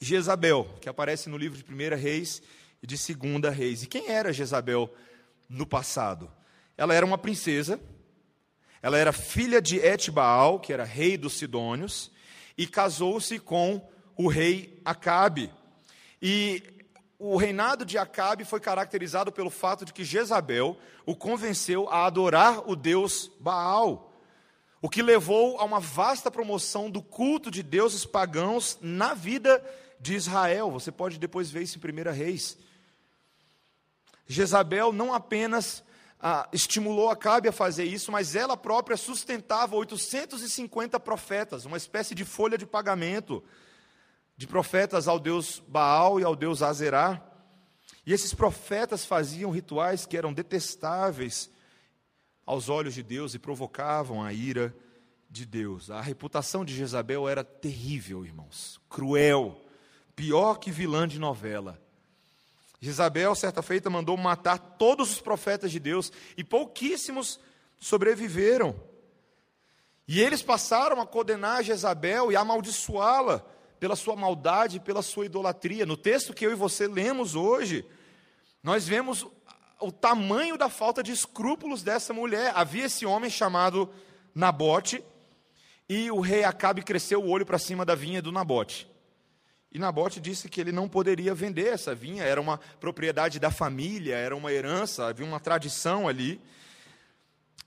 Jezabel, 0.00 0.66
que 0.80 0.88
aparece 0.88 1.28
no 1.28 1.36
livro 1.36 1.62
de 1.62 1.64
1 1.70 1.94
Reis 1.94 2.40
e 2.82 2.86
de 2.86 2.98
Segunda 2.98 3.50
Reis. 3.50 3.82
E 3.82 3.86
quem 3.86 4.08
era 4.08 4.32
Jezabel 4.32 4.92
no 5.48 5.66
passado? 5.66 6.30
Ela 6.76 6.94
era 6.94 7.06
uma 7.06 7.18
princesa, 7.18 7.80
ela 8.82 8.98
era 8.98 9.12
filha 9.12 9.62
de 9.62 9.78
Etbaal, 9.78 10.58
que 10.58 10.72
era 10.72 10.84
rei 10.84 11.16
dos 11.16 11.34
Sidônios, 11.34 12.10
e 12.58 12.66
casou-se 12.66 13.38
com 13.38 13.86
o 14.16 14.26
rei 14.26 14.80
Acabe. 14.84 15.52
E 16.20 16.62
o 17.18 17.36
reinado 17.36 17.84
de 17.84 17.96
Acabe 17.96 18.44
foi 18.44 18.58
caracterizado 18.58 19.30
pelo 19.30 19.50
fato 19.50 19.84
de 19.84 19.92
que 19.92 20.04
Jezabel 20.04 20.76
o 21.06 21.14
convenceu 21.14 21.88
a 21.88 22.04
adorar 22.04 22.68
o 22.68 22.74
deus 22.74 23.30
Baal, 23.38 24.12
o 24.80 24.88
que 24.88 25.02
levou 25.02 25.60
a 25.60 25.64
uma 25.64 25.78
vasta 25.78 26.32
promoção 26.32 26.90
do 26.90 27.00
culto 27.00 27.48
de 27.48 27.62
deuses 27.62 28.04
pagãos 28.04 28.76
na 28.82 29.14
vida 29.14 29.64
de 30.00 30.14
Israel. 30.14 30.72
Você 30.72 30.90
pode 30.90 31.16
depois 31.16 31.48
ver 31.48 31.62
isso 31.62 31.78
em 31.78 32.08
1 32.08 32.12
Reis. 32.12 32.58
Jezabel 34.32 34.92
não 34.92 35.12
apenas 35.12 35.84
ah, 36.18 36.48
estimulou 36.52 37.10
Acabe 37.10 37.48
a 37.48 37.52
fazer 37.52 37.84
isso, 37.84 38.10
mas 38.10 38.34
ela 38.34 38.56
própria 38.56 38.96
sustentava 38.96 39.76
850 39.76 40.98
profetas, 41.00 41.64
uma 41.64 41.76
espécie 41.76 42.14
de 42.14 42.24
folha 42.24 42.56
de 42.56 42.64
pagamento 42.64 43.42
de 44.36 44.46
profetas 44.46 45.06
ao 45.06 45.20
deus 45.20 45.62
Baal 45.68 46.18
e 46.18 46.24
ao 46.24 46.34
deus 46.34 46.62
Azerá. 46.62 47.20
E 48.06 48.12
esses 48.12 48.34
profetas 48.34 49.04
faziam 49.04 49.50
rituais 49.50 50.06
que 50.06 50.16
eram 50.16 50.32
detestáveis 50.32 51.50
aos 52.44 52.68
olhos 52.68 52.94
de 52.94 53.02
Deus 53.02 53.34
e 53.34 53.38
provocavam 53.38 54.22
a 54.22 54.32
ira 54.32 54.74
de 55.30 55.46
Deus. 55.46 55.90
A 55.90 56.00
reputação 56.00 56.64
de 56.64 56.74
Jezabel 56.74 57.28
era 57.28 57.44
terrível, 57.44 58.24
irmãos, 58.24 58.80
cruel, 58.88 59.60
pior 60.16 60.56
que 60.56 60.70
vilã 60.70 61.06
de 61.06 61.18
novela. 61.18 61.80
Jezabel, 62.82 63.32
certa 63.36 63.62
feita, 63.62 63.88
mandou 63.88 64.16
matar 64.16 64.58
todos 64.58 65.12
os 65.12 65.20
profetas 65.20 65.70
de 65.70 65.78
Deus 65.78 66.10
e 66.36 66.42
pouquíssimos 66.42 67.38
sobreviveram. 67.78 68.74
E 70.08 70.20
eles 70.20 70.42
passaram 70.42 71.00
a 71.00 71.06
condenar 71.06 71.62
Jezabel 71.62 72.32
e 72.32 72.36
amaldiçoá-la 72.36 73.46
pela 73.78 73.94
sua 73.94 74.16
maldade 74.16 74.78
e 74.78 74.80
pela 74.80 75.00
sua 75.00 75.26
idolatria. 75.26 75.86
No 75.86 75.96
texto 75.96 76.34
que 76.34 76.44
eu 76.44 76.50
e 76.50 76.56
você 76.56 76.88
lemos 76.88 77.36
hoje, 77.36 77.86
nós 78.64 78.88
vemos 78.88 79.24
o 79.80 79.92
tamanho 79.92 80.58
da 80.58 80.68
falta 80.68 81.04
de 81.04 81.12
escrúpulos 81.12 81.84
dessa 81.84 82.12
mulher. 82.12 82.50
Havia 82.52 82.86
esse 82.86 83.06
homem 83.06 83.30
chamado 83.30 83.88
Nabote, 84.34 85.04
e 85.88 86.10
o 86.10 86.18
rei 86.18 86.42
Acabe 86.42 86.82
cresceu 86.82 87.22
o 87.22 87.30
olho 87.30 87.46
para 87.46 87.60
cima 87.60 87.84
da 87.84 87.94
vinha 87.94 88.20
do 88.20 88.32
Nabote. 88.32 88.90
E 89.74 89.78
Nabote 89.78 90.20
disse 90.20 90.50
que 90.50 90.60
ele 90.60 90.70
não 90.70 90.86
poderia 90.86 91.34
vender 91.34 91.68
essa 91.68 91.94
vinha, 91.94 92.22
era 92.22 92.38
uma 92.38 92.58
propriedade 92.58 93.40
da 93.40 93.50
família, 93.50 94.14
era 94.14 94.36
uma 94.36 94.52
herança, 94.52 95.06
havia 95.06 95.24
uma 95.24 95.40
tradição 95.40 96.06
ali. 96.06 96.38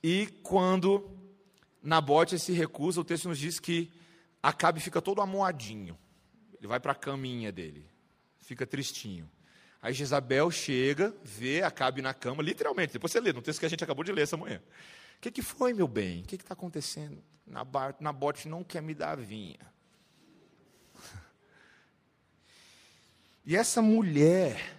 E 0.03 0.27
quando 0.43 1.09
Nabote 1.81 2.37
se 2.37 2.51
recusa, 2.51 3.01
o 3.01 3.03
texto 3.03 3.27
nos 3.27 3.39
diz 3.39 3.59
que 3.59 3.91
Acabe 4.41 4.79
fica 4.79 5.01
todo 5.01 5.21
amoadinho. 5.21 5.97
Ele 6.59 6.67
vai 6.67 6.79
para 6.79 6.91
a 6.91 6.95
caminha 6.95 7.51
dele, 7.51 7.89
fica 8.37 8.67
tristinho. 8.67 9.27
Aí 9.81 9.91
Jezabel 9.91 10.51
chega, 10.51 11.15
vê 11.23 11.63
Acabe 11.63 12.03
na 12.03 12.13
cama, 12.13 12.43
literalmente, 12.43 12.93
depois 12.93 13.11
você 13.11 13.19
lê, 13.19 13.33
no 13.33 13.41
texto 13.41 13.59
que 13.59 13.65
a 13.65 13.69
gente 13.69 13.83
acabou 13.83 14.03
de 14.03 14.11
ler 14.11 14.21
essa 14.21 14.37
manhã. 14.37 14.61
O 15.17 15.21
que, 15.21 15.31
que 15.31 15.41
foi, 15.41 15.73
meu 15.73 15.87
bem? 15.87 16.21
O 16.21 16.25
que 16.25 16.35
está 16.35 16.53
acontecendo? 16.53 17.23
Nabote 17.99 18.47
não 18.47 18.63
quer 18.63 18.83
me 18.83 18.93
dar 18.93 19.17
vinha. 19.17 19.74
E 23.45 23.55
essa 23.55 23.81
mulher, 23.81 24.75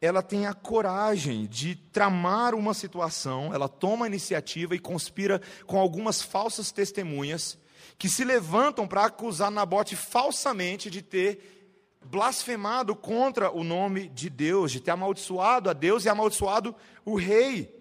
ela 0.00 0.20
tem 0.20 0.46
a 0.46 0.52
coragem 0.52 1.46
de 1.46 1.76
tramar 1.76 2.56
uma 2.56 2.74
situação, 2.74 3.54
ela 3.54 3.68
toma 3.68 4.04
a 4.04 4.08
iniciativa 4.08 4.74
e 4.74 4.80
conspira 4.80 5.40
com 5.64 5.78
algumas 5.78 6.20
falsas 6.20 6.72
testemunhas 6.72 7.56
que 7.96 8.08
se 8.08 8.24
levantam 8.24 8.86
para 8.88 9.04
acusar 9.04 9.50
Nabote 9.50 9.94
falsamente 9.94 10.90
de 10.90 11.02
ter 11.02 11.62
blasfemado 12.04 12.96
contra 12.96 13.52
o 13.52 13.62
nome 13.62 14.08
de 14.08 14.28
Deus, 14.28 14.72
de 14.72 14.80
ter 14.80 14.90
amaldiçoado 14.90 15.70
a 15.70 15.72
Deus 15.72 16.04
e 16.04 16.08
amaldiçoado 16.08 16.74
o 17.04 17.14
rei. 17.14 17.80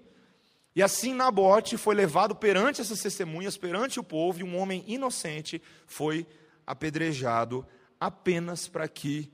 E 0.75 0.83
assim 0.83 1.15
Nabote 1.15 1.75
foi 1.75 1.95
levado 1.95 2.35
perante 2.35 2.81
essas 2.81 3.01
testemunhas, 3.01 3.57
perante 3.57 3.99
o 3.99 4.03
povo, 4.03 4.39
e 4.39 4.43
um 4.43 4.57
homem 4.57 4.83
inocente 4.85 5.59
foi 5.87 6.27
apedrejado 6.67 7.65
apenas 7.99 8.67
para 8.67 8.87
que 8.87 9.31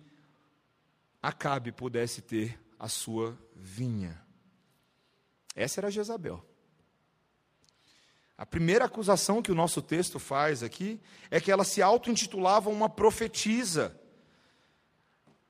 Acabe 1.22 1.72
pudesse 1.72 2.22
ter 2.22 2.60
a 2.80 2.88
sua 2.88 3.38
vinha. 3.56 4.22
Essa 5.56 5.80
era 5.80 5.92
Jezabel. 5.92 6.44
A 8.38 8.46
primeira 8.46 8.86
acusação 8.86 9.42
que 9.42 9.52
o 9.52 9.56
nosso 9.56 9.82
texto 9.82 10.20
faz 10.20 10.62
aqui 10.62 11.02
é 11.32 11.42
que 11.42 11.52
ela 11.52 11.64
se 11.64 11.82
auto-intitulava 11.82 12.70
uma 12.70 12.88
profetisa. 12.88 14.00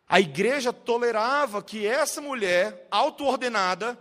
A 0.08 0.22
igreja 0.22 0.72
tolerava 0.72 1.62
que 1.62 1.86
essa 1.86 2.22
mulher, 2.22 2.88
auto-ordenada, 2.90 4.00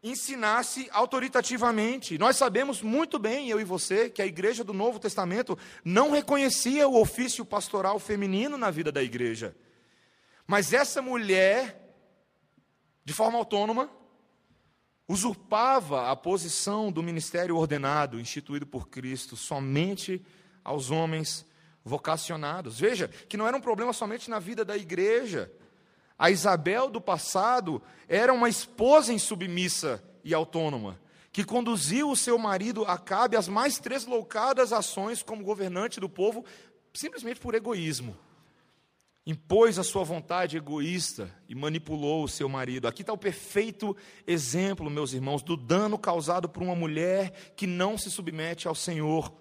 ensinasse 0.00 0.88
autoritativamente. 0.92 2.16
Nós 2.16 2.36
sabemos 2.36 2.80
muito 2.80 3.18
bem, 3.18 3.48
eu 3.48 3.60
e 3.60 3.64
você, 3.64 4.08
que 4.08 4.22
a 4.22 4.26
igreja 4.26 4.62
do 4.62 4.72
Novo 4.72 5.00
Testamento 5.00 5.58
não 5.84 6.12
reconhecia 6.12 6.88
o 6.88 7.00
ofício 7.00 7.44
pastoral 7.44 7.98
feminino 7.98 8.56
na 8.56 8.70
vida 8.70 8.92
da 8.92 9.02
igreja. 9.02 9.56
Mas 10.52 10.74
essa 10.74 11.00
mulher, 11.00 11.96
de 13.02 13.14
forma 13.14 13.38
autônoma, 13.38 13.88
usurpava 15.08 16.10
a 16.10 16.14
posição 16.14 16.92
do 16.92 17.02
ministério 17.02 17.56
ordenado 17.56 18.20
instituído 18.20 18.66
por 18.66 18.90
Cristo 18.90 19.34
somente 19.34 20.22
aos 20.62 20.90
homens 20.90 21.46
vocacionados. 21.82 22.78
Veja 22.78 23.08
que 23.08 23.38
não 23.38 23.48
era 23.48 23.56
um 23.56 23.62
problema 23.62 23.94
somente 23.94 24.28
na 24.28 24.38
vida 24.38 24.62
da 24.62 24.76
igreja. 24.76 25.50
A 26.18 26.30
Isabel 26.30 26.90
do 26.90 27.00
passado 27.00 27.80
era 28.06 28.30
uma 28.30 28.50
esposa 28.50 29.10
insubmissa 29.10 30.04
e 30.22 30.34
autônoma, 30.34 31.00
que 31.32 31.44
conduziu 31.44 32.10
o 32.10 32.16
seu 32.16 32.36
marido 32.36 32.84
Acabe 32.84 33.38
às 33.38 33.48
mais 33.48 33.78
tresloucadas 33.78 34.70
ações 34.70 35.22
como 35.22 35.44
governante 35.44 35.98
do 35.98 36.10
povo, 36.10 36.44
simplesmente 36.92 37.40
por 37.40 37.54
egoísmo. 37.54 38.14
Impôs 39.24 39.78
a 39.78 39.84
sua 39.84 40.02
vontade 40.02 40.56
egoísta 40.56 41.32
e 41.48 41.54
manipulou 41.54 42.24
o 42.24 42.28
seu 42.28 42.48
marido. 42.48 42.88
Aqui 42.88 43.02
está 43.02 43.12
o 43.12 43.18
perfeito 43.18 43.96
exemplo, 44.26 44.90
meus 44.90 45.12
irmãos, 45.12 45.44
do 45.44 45.56
dano 45.56 45.96
causado 45.96 46.48
por 46.48 46.60
uma 46.60 46.74
mulher 46.74 47.52
que 47.54 47.64
não 47.66 47.96
se 47.96 48.10
submete 48.10 48.66
ao 48.66 48.74
Senhor. 48.74 49.32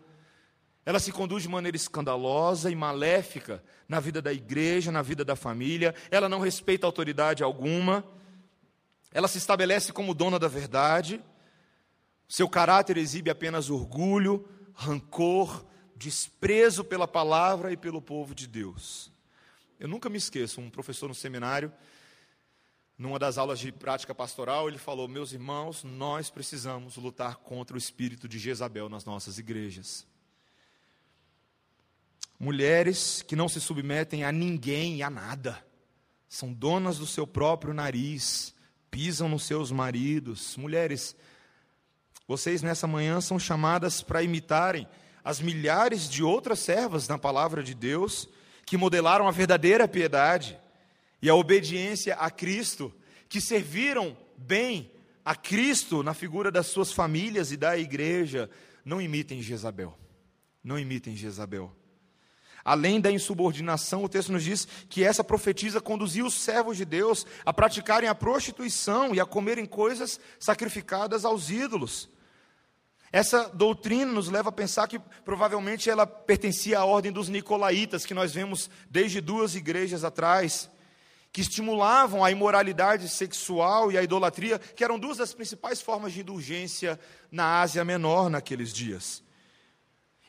Ela 0.86 1.00
se 1.00 1.12
conduz 1.12 1.44
de 1.44 1.50
maneira 1.50 1.76
escandalosa 1.76 2.70
e 2.70 2.76
maléfica 2.76 3.64
na 3.88 4.00
vida 4.00 4.22
da 4.22 4.32
igreja, 4.32 4.92
na 4.92 5.02
vida 5.02 5.26
da 5.26 5.36
família. 5.36 5.96
Ela 6.12 6.30
não 6.30 6.40
respeita 6.40 6.86
autoridade 6.86 7.42
alguma. 7.42 8.04
Ela 9.12 9.28
se 9.28 9.40
estabelece 9.40 9.92
como 9.92 10.14
dona 10.14 10.38
da 10.38 10.48
verdade. 10.48 11.22
Seu 12.28 12.48
caráter 12.48 12.98
exibe 12.98 13.32
apenas 13.32 13.70
orgulho, 13.70 14.48
rancor, 14.74 15.66
desprezo 15.96 16.84
pela 16.84 17.08
palavra 17.08 17.74
e 17.74 17.78
pelo 17.78 18.02
povo 18.02 18.34
de 18.34 18.48
Deus. 18.48 19.11
Eu 19.82 19.88
nunca 19.88 20.12
me 20.12 20.18
esqueço, 20.20 20.62
um 20.62 20.70
professor 20.70 21.08
no 21.08 21.16
seminário, 21.16 21.74
numa 22.96 23.18
das 23.18 23.40
aulas 23.40 23.58
de 23.58 23.72
prática 23.72 24.14
pastoral, 24.14 24.70
ele 24.70 24.78
falou: 24.78 25.08
Meus 25.08 25.34
irmãos, 25.34 25.84
nós 25.84 26.30
precisamos 26.30 26.98
lutar 26.98 27.38
contra 27.38 27.76
o 27.76 27.80
espírito 27.80 28.28
de 28.28 28.38
Jezabel 28.38 28.88
nas 28.88 29.06
nossas 29.06 29.40
igrejas. 29.40 30.06
Mulheres 32.40 33.24
que 33.24 33.36
não 33.36 33.50
se 33.50 33.60
submetem 33.60 34.24
a 34.24 34.32
ninguém 34.32 34.98
e 34.98 35.04
a 35.04 35.10
nada, 35.10 35.66
são 36.30 36.54
donas 36.54 37.00
do 37.00 37.08
seu 37.08 37.26
próprio 37.26 37.74
nariz, 37.74 38.54
pisam 38.92 39.28
nos 39.28 39.46
seus 39.46 39.72
maridos. 39.72 40.56
Mulheres, 40.58 41.16
vocês 42.28 42.62
nessa 42.62 42.86
manhã 42.86 43.20
são 43.20 43.40
chamadas 43.40 44.04
para 44.04 44.22
imitarem 44.22 44.88
as 45.24 45.42
milhares 45.42 46.08
de 46.08 46.22
outras 46.22 46.60
servas 46.60 47.08
na 47.08 47.18
palavra 47.18 47.64
de 47.64 47.74
Deus 47.74 48.30
que 48.66 48.78
modelaram 48.78 49.28
a 49.28 49.32
verdadeira 49.32 49.88
piedade 49.88 50.60
e 51.22 51.30
a 51.30 51.36
obediência 51.36 52.16
a 52.16 52.30
Cristo, 52.30 52.94
que 53.30 53.40
serviram 53.40 54.18
bem 54.38 54.92
a 55.24 55.36
Cristo 55.36 56.04
na 56.04 56.14
figura 56.14 56.52
das 56.52 56.68
suas 56.68 56.92
famílias 56.92 57.52
e 57.52 57.58
da 57.58 57.78
igreja. 57.78 58.50
Não 58.84 59.02
imitem 59.02 59.42
Jezabel. 59.42 59.98
Não 60.64 60.78
imitem 60.78 61.16
Jezabel. 61.16 61.76
Além 62.64 63.02
da 63.02 63.12
insubordinação, 63.12 64.04
o 64.04 64.10
texto 64.10 64.32
nos 64.32 64.44
diz 64.44 64.68
que 64.88 65.04
essa 65.04 65.24
profetisa 65.24 65.82
conduziu 65.82 66.28
os 66.28 66.36
servos 66.36 66.78
de 66.78 66.86
Deus 66.86 67.26
a 67.44 67.52
praticarem 67.52 68.08
a 68.08 68.16
prostituição 68.16 69.16
e 69.16 69.20
a 69.20 69.26
comerem 69.26 69.66
coisas 69.66 70.20
sacrificadas 70.40 71.26
aos 71.26 71.50
ídolos. 71.50 72.08
Essa 73.12 73.50
doutrina 73.50 74.12
nos 74.12 74.30
leva 74.30 74.50
a 74.50 74.54
pensar 74.54 74.88
que 74.88 75.00
provavelmente 75.26 75.90
ela 75.90 76.08
pertencia 76.08 76.80
à 76.80 76.86
ordem 76.86 77.12
dos 77.12 77.28
nicolaítas, 77.28 78.06
que 78.06 78.14
nós 78.14 78.34
vemos 78.34 78.70
desde 78.90 79.20
duas 79.20 79.54
igrejas 79.54 80.04
atrás, 80.04 80.70
que 81.32 81.42
estimulavam 81.42 82.24
a 82.24 82.32
imoralidade 82.32 83.10
sexual 83.10 83.92
e 83.92 83.98
a 83.98 84.04
idolatria, 84.04 84.60
que 84.60 84.84
eram 84.84 84.98
duas 84.98 85.18
das 85.18 85.34
principais 85.34 85.82
formas 85.82 86.14
de 86.14 86.22
indulgência 86.22 87.00
na 87.30 87.62
Ásia 87.62 87.84
Menor 87.84 88.30
naqueles 88.30 88.72
dias. 88.72 89.24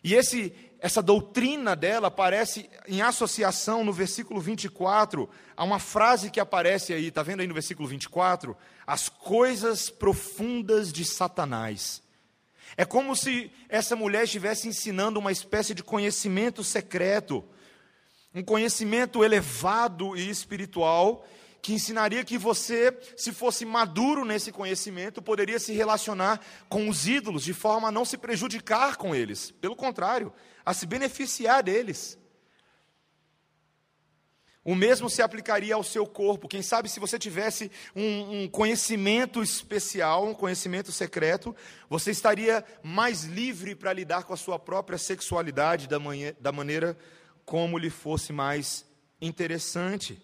E 0.03 0.14
esse 0.14 0.53
essa 0.83 1.01
doutrina 1.01 1.77
dela 1.77 2.09
aparece 2.09 2.68
em 2.88 3.03
associação 3.03 3.85
no 3.85 3.92
versículo 3.92 4.40
24, 4.40 5.31
a 5.57 5.62
uma 5.62 5.79
frase 5.79 6.29
que 6.29 6.40
aparece 6.40 6.92
aí, 6.92 7.07
está 7.07 7.23
vendo 7.23 7.38
aí 7.38 7.47
no 7.47 7.55
versículo 7.55 7.87
24? 7.87 8.57
As 8.85 9.09
coisas 9.09 9.88
profundas 9.88 10.92
de 10.92 11.05
Satanás. 11.05 12.03
É 12.76 12.85
como 12.85 13.14
se 13.14 13.50
essa 13.68 13.94
mulher 13.94 14.24
estivesse 14.24 14.68
ensinando 14.68 15.18
uma 15.18 15.32
espécie 15.32 15.74
de 15.74 15.82
conhecimento 15.82 16.64
secreto, 16.64 17.44
um 18.35 18.42
conhecimento 18.42 19.22
elevado 19.22 20.16
e 20.16 20.28
espiritual, 20.30 21.26
que 21.61 21.74
ensinaria 21.74 22.24
que 22.24 22.37
você, 22.37 22.98
se 23.16 23.30
fosse 23.30 23.64
maduro 23.64 24.24
nesse 24.24 24.50
conhecimento, 24.50 25.22
poderia 25.22 25.61
se 25.61 25.72
relacionar 25.72 26.40
com 26.68 26.88
os 26.88 27.06
ídolos 27.06 27.44
de 27.44 27.54
forma 27.54 27.88
a 27.88 27.92
não 27.92 28.04
se 28.04 28.18
prejudicar 28.18 28.96
com 28.96 29.14
eles. 29.14 29.52
Pelo 29.52 29.76
contrário, 29.76 30.32
a 30.66 30.74
se 30.74 30.87
beneficiar 30.87 31.62
deles. 31.62 32.18
O 34.64 34.77
mesmo 34.77 35.11
se 35.11 35.20
aplicaria 35.20 35.75
ao 35.75 35.83
seu 35.83 36.07
corpo. 36.07 36.46
Quem 36.46 36.62
sabe 36.62 36.88
se 36.88 37.01
você 37.01 37.18
tivesse 37.18 37.70
um, 37.96 38.42
um, 38.42 38.48
conhecimento 38.48 39.42
especial, 39.42 40.29
um 40.29 40.35
conhecimento 40.35 40.92
secreto, 40.92 41.55
você 41.90 42.12
estaria 42.12 42.64
mais 42.83 43.25
livre 43.25 43.75
para 43.75 43.92
lidar 43.92 44.22
com 44.22 44.33
a 44.33 44.37
sua 44.37 44.61
própria 44.61 44.98
sexualidade 44.98 45.88
da, 45.88 45.98
manhã, 45.98 46.33
da 46.40 46.53
maneira 46.53 46.96
como 47.44 47.77
lhe 47.77 47.90
fosse 47.90 48.33
mais 48.33 48.85
interessante. 49.20 50.22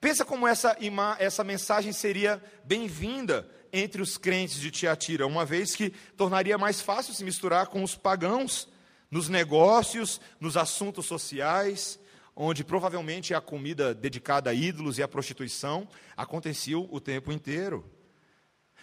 Pensa 0.00 0.24
como 0.24 0.48
essa, 0.48 0.76
essa 1.20 1.44
mensagem 1.44 1.92
seria 1.92 2.42
bem-vinda 2.64 3.48
entre 3.72 4.02
os 4.02 4.18
crentes 4.18 4.60
de 4.60 4.68
Tiatira, 4.72 5.28
uma 5.28 5.44
vez 5.44 5.76
que 5.76 5.90
tornaria 6.16 6.58
mais 6.58 6.80
fácil 6.80 7.14
se 7.14 7.22
misturar 7.22 7.68
com 7.68 7.84
os 7.84 7.94
pagãos 7.94 8.68
nos 9.08 9.28
negócios, 9.28 10.20
nos 10.40 10.56
assuntos 10.56 11.06
sociais, 11.06 12.00
onde 12.42 12.64
provavelmente 12.64 13.34
a 13.34 13.40
comida 13.40 13.94
dedicada 13.94 14.50
a 14.50 14.54
ídolos 14.54 14.98
e 14.98 15.02
a 15.02 15.08
prostituição 15.08 15.88
acontecia 16.16 16.76
o 16.78 17.00
tempo 17.00 17.30
inteiro. 17.30 17.88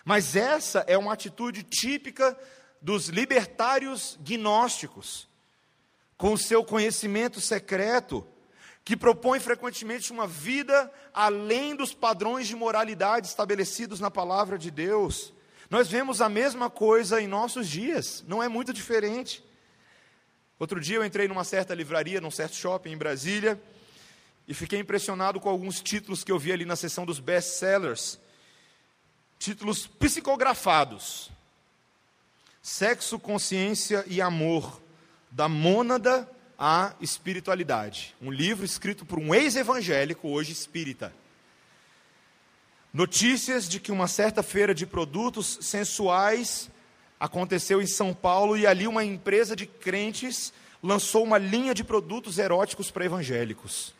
Mas 0.06 0.36
essa 0.36 0.80
é 0.88 0.98
uma 0.98 1.12
atitude 1.12 1.64
típica 1.64 2.38
dos 2.82 3.10
libertários 3.10 4.18
gnósticos, 4.22 5.28
com 6.18 6.34
o 6.34 6.38
seu 6.38 6.64
conhecimento 6.64 7.42
secreto, 7.42 8.26
que 8.86 8.96
propõe 8.96 9.42
frequentemente 9.42 10.12
uma 10.12 10.26
vida 10.26 10.90
além 11.14 11.76
dos 11.76 11.94
padrões 11.94 12.48
de 12.48 12.56
moralidade 12.56 13.28
estabelecidos 13.28 14.00
na 14.00 14.10
palavra 14.10 14.58
de 14.58 14.72
Deus. 14.72 15.34
Nós 15.70 15.90
vemos 15.90 16.22
a 16.22 16.30
mesma 16.30 16.70
coisa 16.70 17.22
em 17.22 17.28
nossos 17.28 17.68
dias, 17.68 18.24
não 18.26 18.42
é 18.42 18.48
muito 18.48 18.72
diferente. 18.72 19.44
Outro 20.60 20.82
dia 20.82 20.98
eu 20.98 21.06
entrei 21.06 21.26
numa 21.26 21.46
certa 21.46 21.74
livraria, 21.74 22.20
num 22.20 22.30
certo 22.30 22.54
shopping 22.58 22.92
em 22.92 22.98
Brasília, 22.98 23.58
e 24.46 24.54
fiquei 24.54 24.80
impressionado 24.80 25.40
com 25.40 25.48
alguns 25.48 25.80
títulos 25.82 26.22
que 26.22 26.32
eu 26.32 26.38
vi 26.38 26.52
ali 26.52 26.66
na 26.66 26.76
seção 26.76 27.06
dos 27.06 27.18
best-sellers. 27.18 28.20
Títulos 29.40 29.88
psicografados. 29.88 31.32
Sexo, 32.62 33.18
consciência 33.18 34.04
e 34.06 34.22
amor, 34.22 34.82
da 35.32 35.48
mônada 35.48 36.30
à 36.58 36.94
espiritualidade. 37.00 38.14
Um 38.22 38.30
livro 38.30 38.66
escrito 38.66 39.06
por 39.06 39.18
um 39.18 39.34
ex-evangélico, 39.34 40.28
hoje 40.28 40.52
espírita. 40.52 41.14
Notícias 42.94 43.70
de 43.70 43.80
que 43.80 43.94
uma 43.94 44.10
certa 44.10 44.44
feira 44.44 44.76
de 44.76 44.86
produtos 44.86 45.60
sensuais 45.62 46.70
aconteceu 47.20 47.82
em 47.82 47.88
São 47.88 48.14
Paulo 48.14 48.58
e 48.58 48.66
ali 48.66 48.88
uma 48.88 49.04
empresa 49.04 49.56
de 49.56 49.66
crentes 49.66 50.54
lançou 50.82 51.24
uma 51.24 51.38
linha 51.38 51.74
de 51.74 51.84
produtos 51.84 52.38
eróticos 52.40 52.90
para 52.90 53.06
evangélicos. 53.06 53.94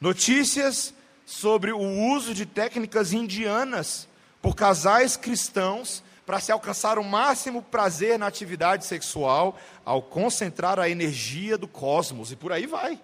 Notícias 0.00 0.94
sobre 1.26 1.72
o 1.72 1.78
uso 1.78 2.34
de 2.34 2.46
técnicas 2.46 3.12
indianas 3.12 4.08
por 4.40 4.54
casais 4.54 5.16
cristãos 5.16 6.02
para 6.26 6.40
se 6.40 6.50
alcançar 6.50 6.98
o 6.98 7.04
máximo 7.04 7.62
prazer 7.62 8.18
na 8.18 8.26
atividade 8.26 8.86
sexual 8.86 9.58
ao 9.84 10.02
concentrar 10.02 10.78
a 10.78 10.88
energia 10.88 11.58
do 11.58 11.68
cosmos 11.68 12.32
e 12.32 12.36
por 12.36 12.52
aí 12.52 12.66
vai. 12.66 12.98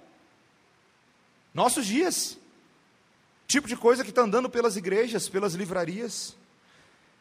Nossos 1.52 1.86
dias. 1.86 2.38
Tipo 3.46 3.66
de 3.66 3.76
coisa 3.76 4.04
que 4.04 4.10
está 4.10 4.22
andando 4.22 4.48
pelas 4.48 4.76
igrejas, 4.76 5.28
pelas 5.28 5.54
livrarias. 5.54 6.36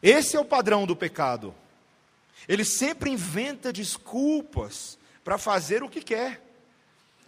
Esse 0.02 0.36
é 0.36 0.40
o 0.40 0.44
padrão 0.44 0.86
do 0.86 0.96
pecado. 0.96 1.54
Ele 2.48 2.64
sempre 2.64 3.10
inventa 3.10 3.72
desculpas 3.72 4.98
para 5.22 5.36
fazer 5.36 5.82
o 5.82 5.88
que 5.88 6.00
quer, 6.00 6.42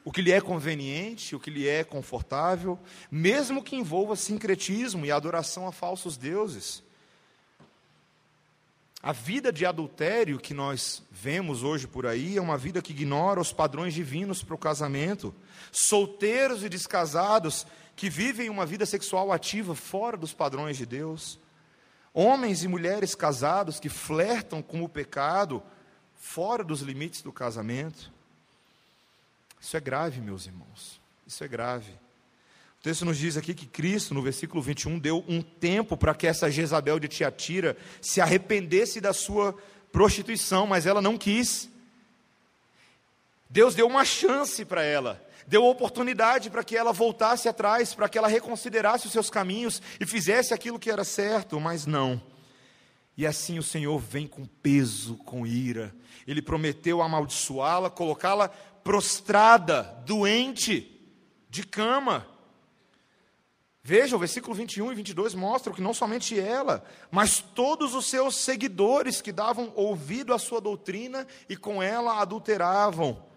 o 0.05 0.11
que 0.11 0.23
lhe 0.23 0.33
é 0.33 0.41
conveniente, 0.41 1.37
o 1.37 1.41
que 1.41 1.51
lhe 1.51 1.69
é 1.69 1.85
confortável, 1.85 2.79
mesmo 3.11 3.63
que 3.63 3.77
envolva 3.77 4.17
sincretismo 4.17 5.05
e 5.05 5.13
adoração 5.13 5.67
a 5.69 5.73
falsos 5.73 6.17
deuses. 6.17 6.83
A 9.03 9.13
vida 9.13 9.53
de 9.53 9.67
adultério 9.67 10.39
que 10.39 10.55
nós 10.55 11.03
vemos 11.11 11.65
hoje 11.65 11.89
por 11.89 12.07
aí 12.07 12.37
é 12.37 12.41
uma 12.41 12.57
vida 12.57 12.81
que 12.81 12.93
ignora 12.93 13.41
os 13.41 13.53
padrões 13.53 13.95
divinos 13.95 14.45
para 14.45 14.55
o 14.55 14.59
casamento. 14.59 15.35
Solteiros 15.73 16.63
e 16.63 16.69
descasados 16.69 17.67
que 17.97 18.09
vivem 18.09 18.49
uma 18.49 18.65
vida 18.65 18.87
sexual 18.87 19.33
ativa 19.33 19.75
fora 19.75 20.17
dos 20.17 20.33
padrões 20.33 20.77
de 20.77 20.87
Deus. 20.87 21.39
Homens 22.15 22.63
e 22.63 22.69
mulheres 22.69 23.15
casados 23.15 23.81
que 23.81 23.89
flertam 23.89 24.61
com 24.63 24.83
o 24.83 24.89
pecado 24.89 25.63
fora 26.17 26.63
dos 26.63 26.81
limites 26.81 27.23
do 27.23 27.33
casamento. 27.33 28.13
Isso 29.61 29.77
é 29.77 29.81
grave, 29.81 30.21
meus 30.21 30.47
irmãos. 30.47 31.01
Isso 31.27 31.43
é 31.43 31.49
grave. 31.49 31.93
O 32.79 32.83
texto 32.83 33.05
nos 33.05 33.17
diz 33.17 33.37
aqui 33.37 33.55
que 33.55 33.65
Cristo, 33.65 34.13
no 34.13 34.21
versículo 34.21 34.61
21, 34.61 34.99
deu 34.99 35.25
um 35.29 35.41
tempo 35.41 35.97
para 35.97 36.15
que 36.15 36.27
essa 36.27 36.51
Jezabel 36.51 36.99
de 36.99 37.09
Tiatira 37.09 37.77
se 38.01 38.21
arrependesse 38.21 39.01
da 39.01 39.13
sua 39.13 39.57
prostituição, 39.93 40.67
mas 40.67 40.85
ela 40.85 41.01
não 41.01 41.17
quis. 41.17 41.71
Deus 43.49 43.75
deu 43.75 43.87
uma 43.87 44.05
chance 44.05 44.65
para 44.65 44.83
ela, 44.83 45.25
deu 45.47 45.65
oportunidade 45.65 46.51
para 46.51 46.65
que 46.65 46.77
ela 46.77 46.93
voltasse 46.93 47.49
atrás, 47.49 47.95
para 47.95 48.09
que 48.09 48.19
ela 48.19 48.29
reconsiderasse 48.29 49.07
os 49.07 49.13
seus 49.13 49.31
caminhos 49.31 49.81
e 50.01 50.07
fizesse 50.07 50.55
aquilo 50.55 50.79
que 50.79 50.91
era 50.91 51.05
certo, 51.05 51.61
mas 51.61 51.87
não. 51.87 52.21
E 53.17 53.27
assim 53.27 53.59
o 53.59 53.63
Senhor 53.63 53.99
vem 53.99 54.27
com 54.27 54.45
peso, 54.45 55.17
com 55.19 55.47
ira. 55.47 55.95
Ele 56.27 56.41
prometeu 56.41 57.03
amaldiçoá-la, 57.03 57.91
colocá-la 57.91 58.49
prostrada, 58.49 59.83
doente, 60.07 60.89
de 61.49 61.65
cama. 61.65 62.27
Veja, 63.85 64.15
o 64.15 64.19
versículo 64.19 64.55
21 64.55 64.93
e 64.93 64.95
22 64.95 65.35
mostram 65.35 65.75
que 65.75 65.83
não 65.83 65.93
somente 65.93 66.39
ela, 66.39 66.85
mas 67.11 67.41
todos 67.41 67.95
os 67.95 68.07
seus 68.07 68.37
seguidores 68.37 69.21
que 69.21 69.33
davam 69.33 69.73
ouvido 69.75 70.33
à 70.33 70.39
sua 70.39 70.61
doutrina 70.61 71.27
e 71.49 71.57
com 71.57 71.83
ela 71.83 72.21
adulteravam. 72.21 73.32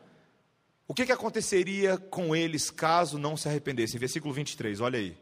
O 0.87 0.93
que, 0.93 1.05
que 1.05 1.11
aconteceria 1.11 1.97
com 1.97 2.35
eles 2.35 2.69
caso 2.69 3.17
não 3.17 3.35
se 3.35 3.47
arrependessem? 3.47 3.99
Versículo 3.99 4.33
23, 4.33 4.79
olha 4.81 4.99
aí. 4.99 5.17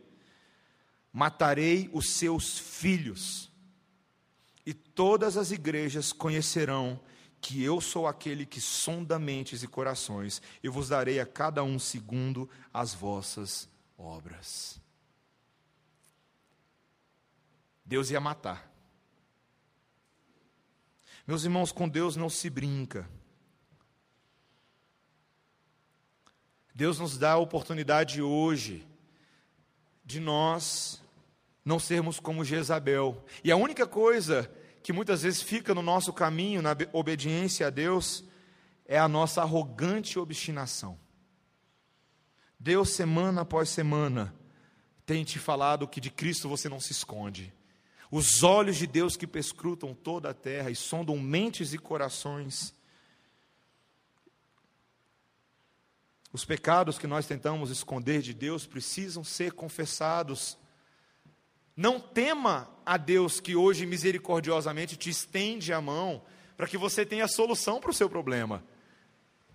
Matarei 1.11 1.89
os 1.93 2.09
seus 2.09 2.57
filhos, 2.57 3.51
e 4.65 4.73
todas 4.73 5.37
as 5.37 5.51
igrejas 5.51 6.11
conhecerão 6.11 6.99
que 7.39 7.61
eu 7.61 7.81
sou 7.81 8.07
aquele 8.07 8.45
que 8.45 8.59
sonda 8.61 9.19
mentes 9.19 9.63
e 9.63 9.67
corações, 9.67 10.41
e 10.63 10.69
vos 10.69 10.89
darei 10.89 11.19
a 11.19 11.25
cada 11.25 11.63
um 11.63 11.77
segundo 11.77 12.49
as 12.73 12.93
vossas 12.93 13.69
obras. 13.97 14.81
Deus 17.85 18.09
ia 18.09 18.19
matar. 18.19 18.71
Meus 21.27 21.43
irmãos, 21.43 21.71
com 21.71 21.87
Deus 21.87 22.15
não 22.15 22.29
se 22.29 22.49
brinca. 22.49 23.07
Deus 26.73 26.99
nos 26.99 27.17
dá 27.17 27.33
a 27.33 27.37
oportunidade 27.37 28.21
hoje 28.21 28.87
de 30.03 30.19
nós 30.19 31.01
não 31.63 31.79
sermos 31.79 32.19
como 32.19 32.43
Jezabel. 32.43 33.23
E 33.43 33.51
a 33.51 33.55
única 33.55 33.87
coisa 33.87 34.51
que 34.81 34.91
muitas 34.91 35.21
vezes 35.21 35.41
fica 35.41 35.73
no 35.73 35.81
nosso 35.81 36.11
caminho, 36.11 36.61
na 36.61 36.75
obediência 36.91 37.67
a 37.67 37.69
Deus, 37.69 38.23
é 38.85 38.99
a 38.99 39.07
nossa 39.07 39.41
arrogante 39.41 40.19
obstinação. 40.19 40.99
Deus, 42.59 42.89
semana 42.89 43.41
após 43.41 43.69
semana, 43.69 44.33
tem 45.05 45.23
te 45.23 45.39
falado 45.39 45.87
que 45.87 46.01
de 46.01 46.09
Cristo 46.09 46.49
você 46.49 46.67
não 46.67 46.79
se 46.79 46.91
esconde. 46.91 47.53
Os 48.11 48.43
olhos 48.43 48.77
de 48.77 48.85
Deus 48.85 49.15
que 49.15 49.25
perscrutam 49.25 49.93
toda 49.93 50.29
a 50.29 50.33
terra 50.33 50.69
e 50.69 50.75
sondam 50.75 51.17
mentes 51.17 51.73
e 51.73 51.77
corações 51.77 52.73
Os 56.33 56.43
pecados 56.43 56.97
que 56.97 57.05
nós 57.05 57.27
tentamos 57.27 57.69
esconder 57.69 58.23
de 58.23 58.33
Deus 58.33 58.65
precisam 58.65 59.23
ser 59.23 59.51
confessados. 59.51 60.57
Não 61.77 61.99
tema 61.99 62.67
a 62.83 62.97
Deus 62.97 63.39
que 63.39 63.55
hoje 63.55 63.85
misericordiosamente 63.85 64.97
te 64.97 65.11
estende 65.11 65.71
a 65.71 65.79
mão 65.79 66.23
para 66.57 66.65
que 66.65 66.75
você 66.75 67.05
tenha 67.05 67.27
solução 67.27 67.79
para 67.79 67.91
o 67.91 67.93
seu 67.93 68.09
problema. 68.09 68.63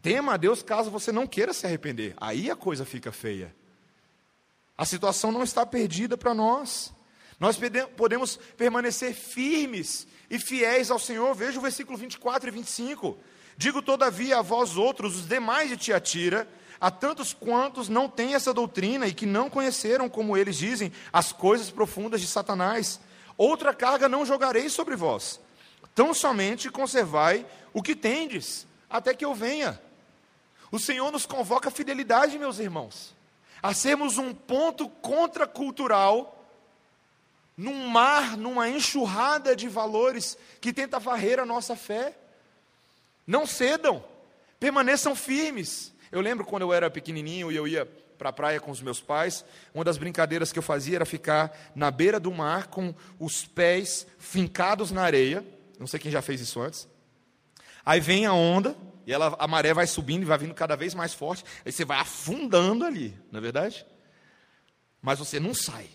Tema 0.01 0.35
a 0.35 0.37
Deus 0.37 0.63
caso 0.63 0.89
você 0.89 1.11
não 1.11 1.27
queira 1.27 1.53
se 1.53 1.67
arrepender. 1.67 2.15
Aí 2.17 2.49
a 2.49 2.55
coisa 2.55 2.85
fica 2.85 3.11
feia. 3.11 3.53
A 4.77 4.85
situação 4.85 5.33
não 5.33 5.43
está 5.43 5.67
perdida 5.67 6.17
para 6.17 6.33
nós. 6.33 6.95
Nós 7.41 7.59
podemos 7.97 8.37
permanecer 8.57 9.15
firmes 9.15 10.07
e 10.31 10.39
fiéis 10.39 10.93
ao 10.93 10.99
Senhor. 11.01 11.35
Veja 11.35 11.59
o 11.59 11.63
versículo 11.63 11.99
24 11.99 12.49
e 12.49 12.53
25. 12.53 13.19
Digo, 13.57 13.83
todavia, 13.83 14.39
a 14.39 14.43
vós 14.43 14.77
outros, 14.77 15.17
os 15.17 15.29
demais 15.29 15.69
de 15.69 15.77
Tiatira, 15.77 16.49
a 16.81 16.91
tantos 16.91 17.33
quantos 17.33 17.89
não 17.89 18.09
têm 18.09 18.35
essa 18.35 18.55
doutrina 18.55 19.07
e 19.07 19.15
que 19.15 19.27
não 19.27 19.51
conheceram, 19.51 20.09
como 20.09 20.37
eles 20.37 20.57
dizem, 20.57 20.93
as 21.13 21.33
coisas 21.33 21.71
profundas 21.71 22.21
de 22.21 22.27
Satanás. 22.27 23.01
Outra 23.37 23.75
carga 23.75 24.09
não 24.09 24.27
jogarei 24.27 24.69
sobre 24.69 24.97
vós, 24.97 25.41
tão 25.95 26.13
somente 26.15 26.71
conservai 26.71 27.47
o 27.73 27.83
que 27.83 27.95
tendes, 27.95 28.67
até 28.89 29.15
que 29.15 29.25
eu 29.25 29.35
venha. 29.35 29.81
O 30.71 30.79
Senhor 30.79 31.11
nos 31.11 31.27
convoca 31.27 31.69
a 31.69 31.73
fidelidade, 31.73 32.39
meus 32.39 32.59
irmãos, 32.59 33.15
a 33.63 33.73
sermos 33.73 34.19
um 34.19 34.35
ponto 34.35 34.89
contracultural 34.89 36.35
num 37.57 37.89
mar, 37.89 38.37
numa 38.37 38.69
enxurrada 38.69 39.57
de 39.57 39.69
valores 39.69 40.39
que 40.61 40.73
tenta 40.73 41.01
varrer 41.01 41.41
a 41.41 41.45
nossa 41.45 41.75
fé. 41.75 42.17
Não 43.27 43.47
cedam, 43.47 44.05
permaneçam 44.61 45.17
firmes, 45.17 45.93
eu 46.11 46.21
lembro 46.21 46.45
quando 46.45 46.63
eu 46.63 46.73
era 46.73 46.91
pequenininho 46.91 47.51
e 47.53 47.57
eu 47.57 47.67
ia 47.67 47.87
para 48.19 48.31
a 48.31 48.33
praia 48.33 48.61
com 48.61 48.71
os 48.71 48.83
meus 48.83 49.01
pais, 49.01 49.45
uma 49.73 49.85
das 49.85 49.97
brincadeiras 49.97 50.53
que 50.53 50.59
eu 50.59 50.63
fazia 50.63 50.97
era 50.97 51.07
ficar 51.07 51.57
na 51.75 51.91
beira 51.91 52.19
do 52.19 52.33
mar 52.33 52.67
com 52.67 52.93
os 53.19 53.45
pés 53.45 54.07
fincados 54.19 54.91
na 54.91 55.03
areia. 55.03 55.45
Não 55.79 55.87
sei 55.87 56.01
quem 56.01 56.11
já 56.11 56.21
fez 56.21 56.41
isso 56.41 56.61
antes. 56.61 56.89
Aí 57.87 58.01
vem 58.01 58.27
a 58.27 58.33
onda, 58.33 58.77
e 59.07 59.13
ela, 59.13 59.35
a 59.39 59.47
maré 59.47 59.73
vai 59.73 59.87
subindo 59.87 60.23
e 60.23 60.27
vai 60.27 60.37
vindo 60.37 60.53
cada 60.53 60.77
vez 60.77 60.95
mais 60.95 61.15
forte. 61.15 61.45
Aí 61.65 61.73
você 61.73 61.85
vai 61.85 61.99
afundando 61.99 62.85
ali, 62.85 63.17
não 63.31 63.39
é 63.39 63.41
verdade? 63.41 63.87
Mas 65.01 65.19
você 65.19 65.39
não 65.39 65.55
sai, 65.55 65.89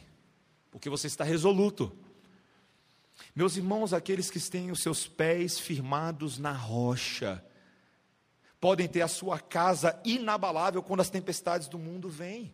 porque 0.72 0.90
você 0.90 1.08
está 1.08 1.24
resoluto. 1.24 1.96
Meus 3.36 3.58
irmãos, 3.58 3.94
aqueles 3.94 4.32
que 4.32 4.40
têm 4.40 4.72
os 4.72 4.82
seus 4.82 5.06
pés 5.06 5.60
firmados 5.60 6.40
na 6.40 6.52
rocha, 6.52 7.44
podem 8.64 8.88
ter 8.88 9.02
a 9.02 9.10
sua 9.10 9.42
casa 9.42 10.00
inabalável 10.06 10.82
quando 10.82 11.02
as 11.02 11.10
tempestades 11.10 11.68
do 11.68 11.78
mundo 11.78 12.08
vêm. 12.08 12.54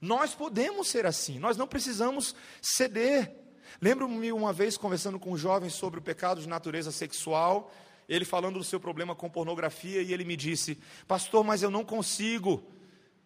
Nós 0.00 0.32
podemos 0.32 0.86
ser 0.86 1.04
assim, 1.04 1.40
nós 1.40 1.56
não 1.56 1.66
precisamos 1.66 2.32
ceder. 2.62 3.34
Lembro-me 3.80 4.30
uma 4.30 4.52
vez 4.52 4.76
conversando 4.76 5.18
com 5.18 5.32
um 5.32 5.36
jovem 5.36 5.68
sobre 5.68 5.98
o 5.98 6.02
pecado 6.02 6.40
de 6.40 6.48
natureza 6.48 6.92
sexual, 6.92 7.72
ele 8.08 8.24
falando 8.24 8.60
do 8.60 8.64
seu 8.64 8.78
problema 8.78 9.16
com 9.16 9.28
pornografia, 9.28 10.00
e 10.00 10.12
ele 10.12 10.24
me 10.24 10.36
disse: 10.36 10.78
Pastor, 11.08 11.42
mas 11.42 11.60
eu 11.60 11.72
não 11.72 11.84
consigo, 11.84 12.62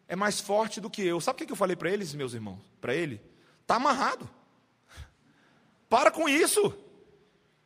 é 0.08 0.16
mais 0.16 0.40
forte 0.40 0.80
do 0.80 0.88
que 0.88 1.02
eu. 1.02 1.20
Sabe 1.20 1.42
o 1.42 1.46
que 1.46 1.52
eu 1.52 1.56
falei 1.56 1.76
para 1.76 1.90
eles, 1.90 2.14
meus 2.14 2.32
irmãos? 2.32 2.60
Para 2.80 2.94
ele? 2.94 3.20
Está 3.60 3.74
amarrado. 3.74 4.26
Para 5.86 6.10
com 6.10 6.26
isso. 6.26 6.74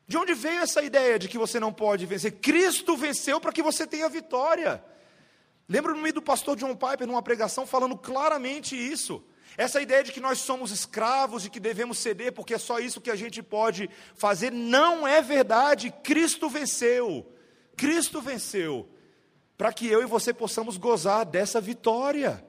De 0.07 0.16
onde 0.16 0.35
veio 0.35 0.61
essa 0.61 0.83
ideia 0.83 1.19
de 1.19 1.29
que 1.29 1.38
você 1.38 1.59
não 1.59 1.73
pode 1.73 2.07
vencer? 2.07 2.33
Cristo 2.33 2.97
venceu 2.97 3.40
para 3.40 3.53
que 3.53 3.62
você 3.62 3.87
tenha 3.87 4.09
vitória. 4.09 4.83
Lembro-me 5.69 6.12
do 6.12 6.23
pastor 6.23 6.57
John 6.57 6.77
Piper 6.77 7.07
numa 7.07 7.23
pregação 7.23 7.66
falando 7.66 7.97
claramente 7.97 8.77
isso. 8.77 9.23
Essa 9.57 9.81
ideia 9.81 10.05
de 10.05 10.12
que 10.12 10.21
nós 10.21 10.38
somos 10.38 10.71
escravos 10.71 11.45
e 11.45 11.51
que 11.51 11.59
devemos 11.59 11.99
ceder 11.99 12.33
porque 12.33 12.55
é 12.55 12.59
só 12.59 12.79
isso 12.79 13.01
que 13.01 13.11
a 13.11 13.16
gente 13.16 13.42
pode 13.42 13.90
fazer, 14.14 14.53
não 14.53 15.09
é 15.09 15.21
verdade. 15.21 15.92
Cristo 16.05 16.49
venceu. 16.49 17.27
Cristo 17.77 18.21
venceu. 18.21 18.88
Para 19.59 19.73
que 19.73 19.88
eu 19.88 20.03
e 20.03 20.07
você 20.07 20.33
possamos 20.33 20.77
gozar 20.77 21.25
dessa 21.25 21.61
vitória. 21.61 22.46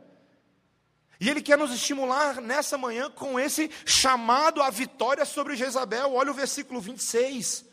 E 1.19 1.30
Ele 1.30 1.41
quer 1.41 1.58
nos 1.58 1.71
estimular 1.71 2.39
nessa 2.41 2.77
manhã 2.77 3.10
com 3.10 3.39
esse 3.39 3.69
chamado 3.86 4.62
à 4.62 4.69
vitória 4.69 5.25
sobre 5.25 5.56
Jezabel. 5.56 6.13
Olha 6.13 6.32
o 6.32 6.36
versículo 6.36 6.80
26. 6.80 7.65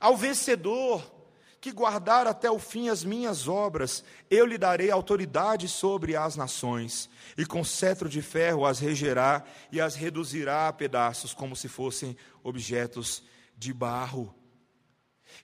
Ao 0.00 0.16
vencedor 0.16 1.14
que 1.60 1.72
guardar 1.72 2.26
até 2.26 2.50
o 2.50 2.58
fim 2.58 2.90
as 2.90 3.02
minhas 3.02 3.48
obras, 3.48 4.04
eu 4.30 4.44
lhe 4.44 4.58
darei 4.58 4.90
autoridade 4.90 5.66
sobre 5.66 6.14
as 6.14 6.36
nações, 6.36 7.08
e 7.38 7.46
com 7.46 7.64
cetro 7.64 8.06
de 8.06 8.20
ferro 8.20 8.66
as 8.66 8.80
regerá 8.80 9.42
e 9.72 9.80
as 9.80 9.94
reduzirá 9.94 10.68
a 10.68 10.72
pedaços, 10.74 11.32
como 11.32 11.56
se 11.56 11.66
fossem 11.66 12.18
objetos 12.42 13.22
de 13.56 13.72
barro. 13.72 14.34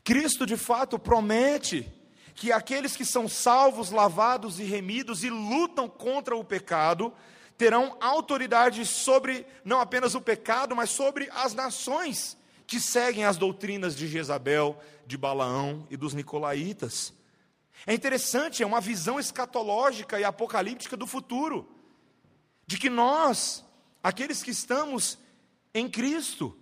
Cristo, 0.04 0.44
de 0.44 0.58
fato, 0.58 0.98
promete 0.98 1.90
que 2.34 2.52
aqueles 2.52 2.96
que 2.96 3.04
são 3.04 3.28
salvos, 3.28 3.90
lavados 3.90 4.58
e 4.58 4.64
remidos 4.64 5.24
e 5.24 5.30
lutam 5.30 5.88
contra 5.88 6.36
o 6.36 6.44
pecado, 6.44 7.12
terão 7.56 7.96
autoridade 8.00 8.86
sobre 8.86 9.46
não 9.64 9.80
apenas 9.80 10.14
o 10.14 10.20
pecado, 10.20 10.74
mas 10.74 10.90
sobre 10.90 11.28
as 11.32 11.52
nações 11.54 12.36
que 12.66 12.80
seguem 12.80 13.24
as 13.24 13.36
doutrinas 13.36 13.94
de 13.94 14.06
Jezabel, 14.06 14.80
de 15.06 15.16
Balaão 15.16 15.86
e 15.90 15.96
dos 15.96 16.14
nicolaítas. 16.14 17.12
É 17.86 17.92
interessante, 17.92 18.62
é 18.62 18.66
uma 18.66 18.80
visão 18.80 19.18
escatológica 19.18 20.20
e 20.20 20.24
apocalíptica 20.24 20.96
do 20.96 21.06
futuro, 21.06 21.68
de 22.66 22.78
que 22.78 22.88
nós, 22.88 23.64
aqueles 24.02 24.42
que 24.42 24.52
estamos 24.52 25.18
em 25.74 25.88
Cristo, 25.88 26.56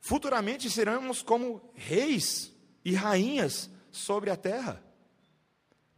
futuramente 0.00 0.68
seremos 0.70 1.22
como 1.22 1.70
reis 1.74 2.52
e 2.84 2.94
rainhas 2.94 3.70
sobre 3.96 4.30
a 4.30 4.36
terra. 4.36 4.82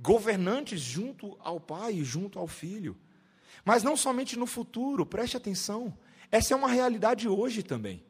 Governantes 0.01 0.81
junto 0.81 1.37
ao 1.41 1.59
Pai 1.59 1.95
e 1.95 2.05
junto 2.05 2.39
ao 2.39 2.47
Filho. 2.47 2.97
Mas 3.65 3.83
não 3.83 3.97
somente 3.97 4.39
no 4.39 4.47
futuro, 4.47 5.05
preste 5.05 5.37
atenção. 5.37 5.97
Essa 6.31 6.55
é 6.55 6.57
uma 6.57 6.69
realidade 6.69 7.29
hoje 7.29 7.63
também. 7.63 8.05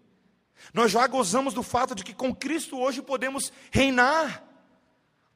Nós 0.75 0.91
já 0.91 1.07
gozamos 1.07 1.55
do 1.55 1.63
fato 1.63 1.95
de 1.95 2.05
que 2.05 2.13
com 2.13 2.35
Cristo 2.35 2.79
hoje 2.79 3.01
podemos 3.01 3.53
reinar, 3.71 4.45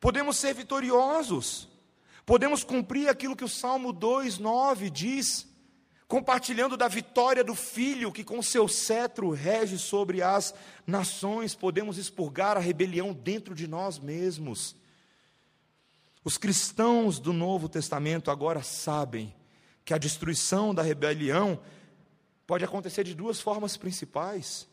podemos 0.01 0.37
ser 0.37 0.53
vitoriosos, 0.53 1.69
podemos 2.27 2.65
cumprir 2.65 3.09
aquilo 3.09 3.37
que 3.37 3.45
o 3.45 3.49
Salmo 3.49 3.95
2,9 3.95 4.91
diz, 4.91 5.49
compartilhando 6.13 6.77
da 6.77 6.89
vitória 6.89 7.43
do 7.43 7.55
Filho 7.55 8.13
que 8.13 8.23
com 8.23 8.43
seu 8.43 8.69
cetro 8.69 9.31
rege 9.31 9.79
sobre 9.79 10.21
as 10.21 10.55
nações, 10.87 11.55
podemos 11.55 11.97
expurgar 11.97 12.55
a 12.55 12.61
rebelião 12.61 13.15
dentro 13.15 13.55
de 13.55 13.67
nós 13.67 13.99
mesmos. 13.99 14.77
Os 16.23 16.37
cristãos 16.37 17.19
do 17.19 17.33
Novo 17.33 17.67
Testamento 17.67 18.31
agora 18.31 18.63
sabem 18.63 19.35
que 19.87 19.95
a 19.95 19.97
destruição 19.97 20.75
da 20.75 20.83
rebelião 20.83 21.59
pode 22.47 22.63
acontecer 22.63 23.05
de 23.05 23.15
duas 23.15 23.41
formas 23.41 23.79
principais. 23.79 24.69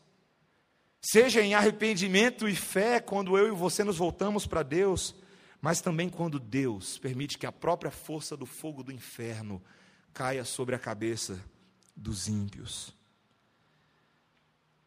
Seja 1.00 1.40
em 1.40 1.54
arrependimento 1.54 2.46
e 2.50 2.54
fé, 2.54 3.00
quando 3.00 3.38
eu 3.38 3.48
e 3.48 3.56
você 3.56 3.82
nos 3.82 3.96
voltamos 3.96 4.46
para 4.46 4.62
Deus, 4.62 5.14
mas 5.58 5.80
também 5.80 6.10
quando 6.10 6.38
Deus 6.38 6.98
permite 6.98 7.38
que 7.38 7.46
a 7.46 7.52
própria 7.52 7.90
força 7.90 8.36
do 8.36 8.44
fogo 8.44 8.82
do 8.82 8.92
inferno 8.92 9.62
caia 10.12 10.44
sobre 10.44 10.74
a 10.74 10.78
cabeça 10.78 11.42
dos 11.96 12.28
ímpios. 12.28 12.94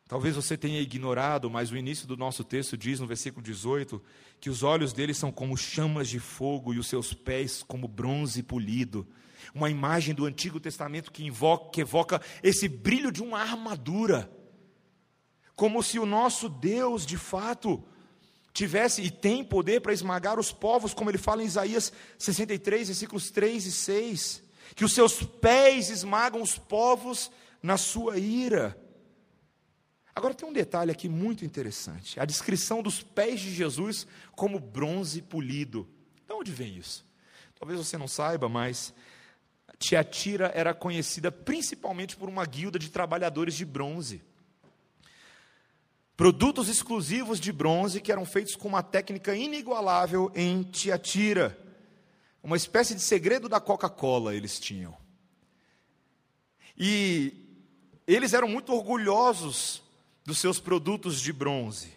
Talvez 0.08 0.36
você 0.36 0.58
tenha 0.58 0.80
ignorado, 0.80 1.50
mas 1.50 1.72
o 1.72 1.78
início 1.78 2.06
do 2.06 2.16
nosso 2.16 2.44
texto 2.44 2.78
diz 2.78 3.00
no 3.00 3.08
versículo 3.08 3.44
18 3.44 4.00
que 4.40 4.50
os 4.50 4.62
olhos 4.62 4.94
dele 4.94 5.14
são 5.14 5.32
como 5.32 5.58
chamas 5.58 6.08
de 6.08 6.20
fogo 6.20 6.74
e 6.74 6.78
os 6.78 6.88
seus 6.88 7.14
pés 7.14 7.64
como 7.64 7.88
bronze 7.88 8.44
polido. 8.44 9.08
Uma 9.56 9.70
imagem 9.70 10.14
do 10.14 10.26
Antigo 10.26 10.60
Testamento 10.60 11.12
que, 11.12 11.24
invoca, 11.24 11.72
que 11.72 11.82
evoca 11.82 12.22
esse 12.44 12.68
brilho 12.68 13.12
de 13.12 13.24
uma 13.24 13.40
armadura. 13.40 14.32
Como 15.56 15.82
se 15.82 15.98
o 15.98 16.06
nosso 16.06 16.48
Deus, 16.48 17.06
de 17.06 17.18
fato, 17.18 17.84
tivesse 18.54 19.02
e 19.02 19.10
tem 19.10 19.44
poder 19.44 19.82
para 19.82 19.94
esmagar 19.94 20.40
os 20.40 20.52
povos, 20.52 20.94
como 20.94 21.10
ele 21.10 21.18
fala 21.18 21.42
em 21.42 21.48
Isaías 21.48 21.92
63, 22.20 22.88
versículos 22.88 23.32
3 23.32 23.66
e 23.66 23.72
6 23.72 24.43
que 24.76 24.86
os 24.86 24.94
seus 24.94 25.24
pés 25.24 25.90
esmagam 25.90 26.42
os 26.42 26.58
povos 26.58 27.32
na 27.62 27.78
sua 27.78 28.18
ira. 28.18 28.78
Agora 30.16 30.34
tem 30.34 30.48
um 30.48 30.54
detalhe 30.54 30.92
aqui 30.92 31.10
muito 31.10 31.44
interessante: 31.46 32.20
a 32.20 32.26
descrição 32.26 32.84
dos 32.84 33.02
pés 33.02 33.40
de 33.40 33.54
Jesus 33.54 34.06
como 34.36 34.60
bronze 34.60 35.22
polido. 35.22 35.88
De 36.28 36.34
onde 36.34 36.52
vem 36.52 36.78
isso? 36.78 37.06
Talvez 37.60 37.80
você 37.80 37.98
não 37.98 38.08
saiba, 38.08 38.50
mas 38.50 38.94
Tiatira 39.80 40.52
era 40.54 40.74
conhecida 40.74 41.32
principalmente 41.32 42.16
por 42.16 42.30
uma 42.30 42.46
guilda 42.46 42.78
de 42.78 42.90
trabalhadores 42.90 43.56
de 43.56 43.66
bronze. 43.66 44.22
Produtos 46.16 46.70
exclusivos 46.70 47.40
de 47.40 47.52
bronze 47.52 48.00
que 48.00 48.12
eram 48.12 48.26
feitos 48.26 48.56
com 48.56 48.68
uma 48.68 48.84
técnica 48.84 49.36
inigualável 49.36 50.32
em 50.36 50.62
Tiatira. 50.64 51.58
Uma 52.44 52.58
espécie 52.58 52.94
de 52.94 53.00
segredo 53.00 53.48
da 53.48 53.62
Coca-Cola 53.62 54.36
eles 54.36 54.60
tinham. 54.60 54.96
E 56.78 57.34
eles 58.06 58.34
eram 58.34 58.50
muito 58.50 58.74
orgulhosos 58.74 59.82
dos 60.26 60.40
seus 60.40 60.60
produtos 60.60 61.22
de 61.22 61.32
bronze. 61.32 61.94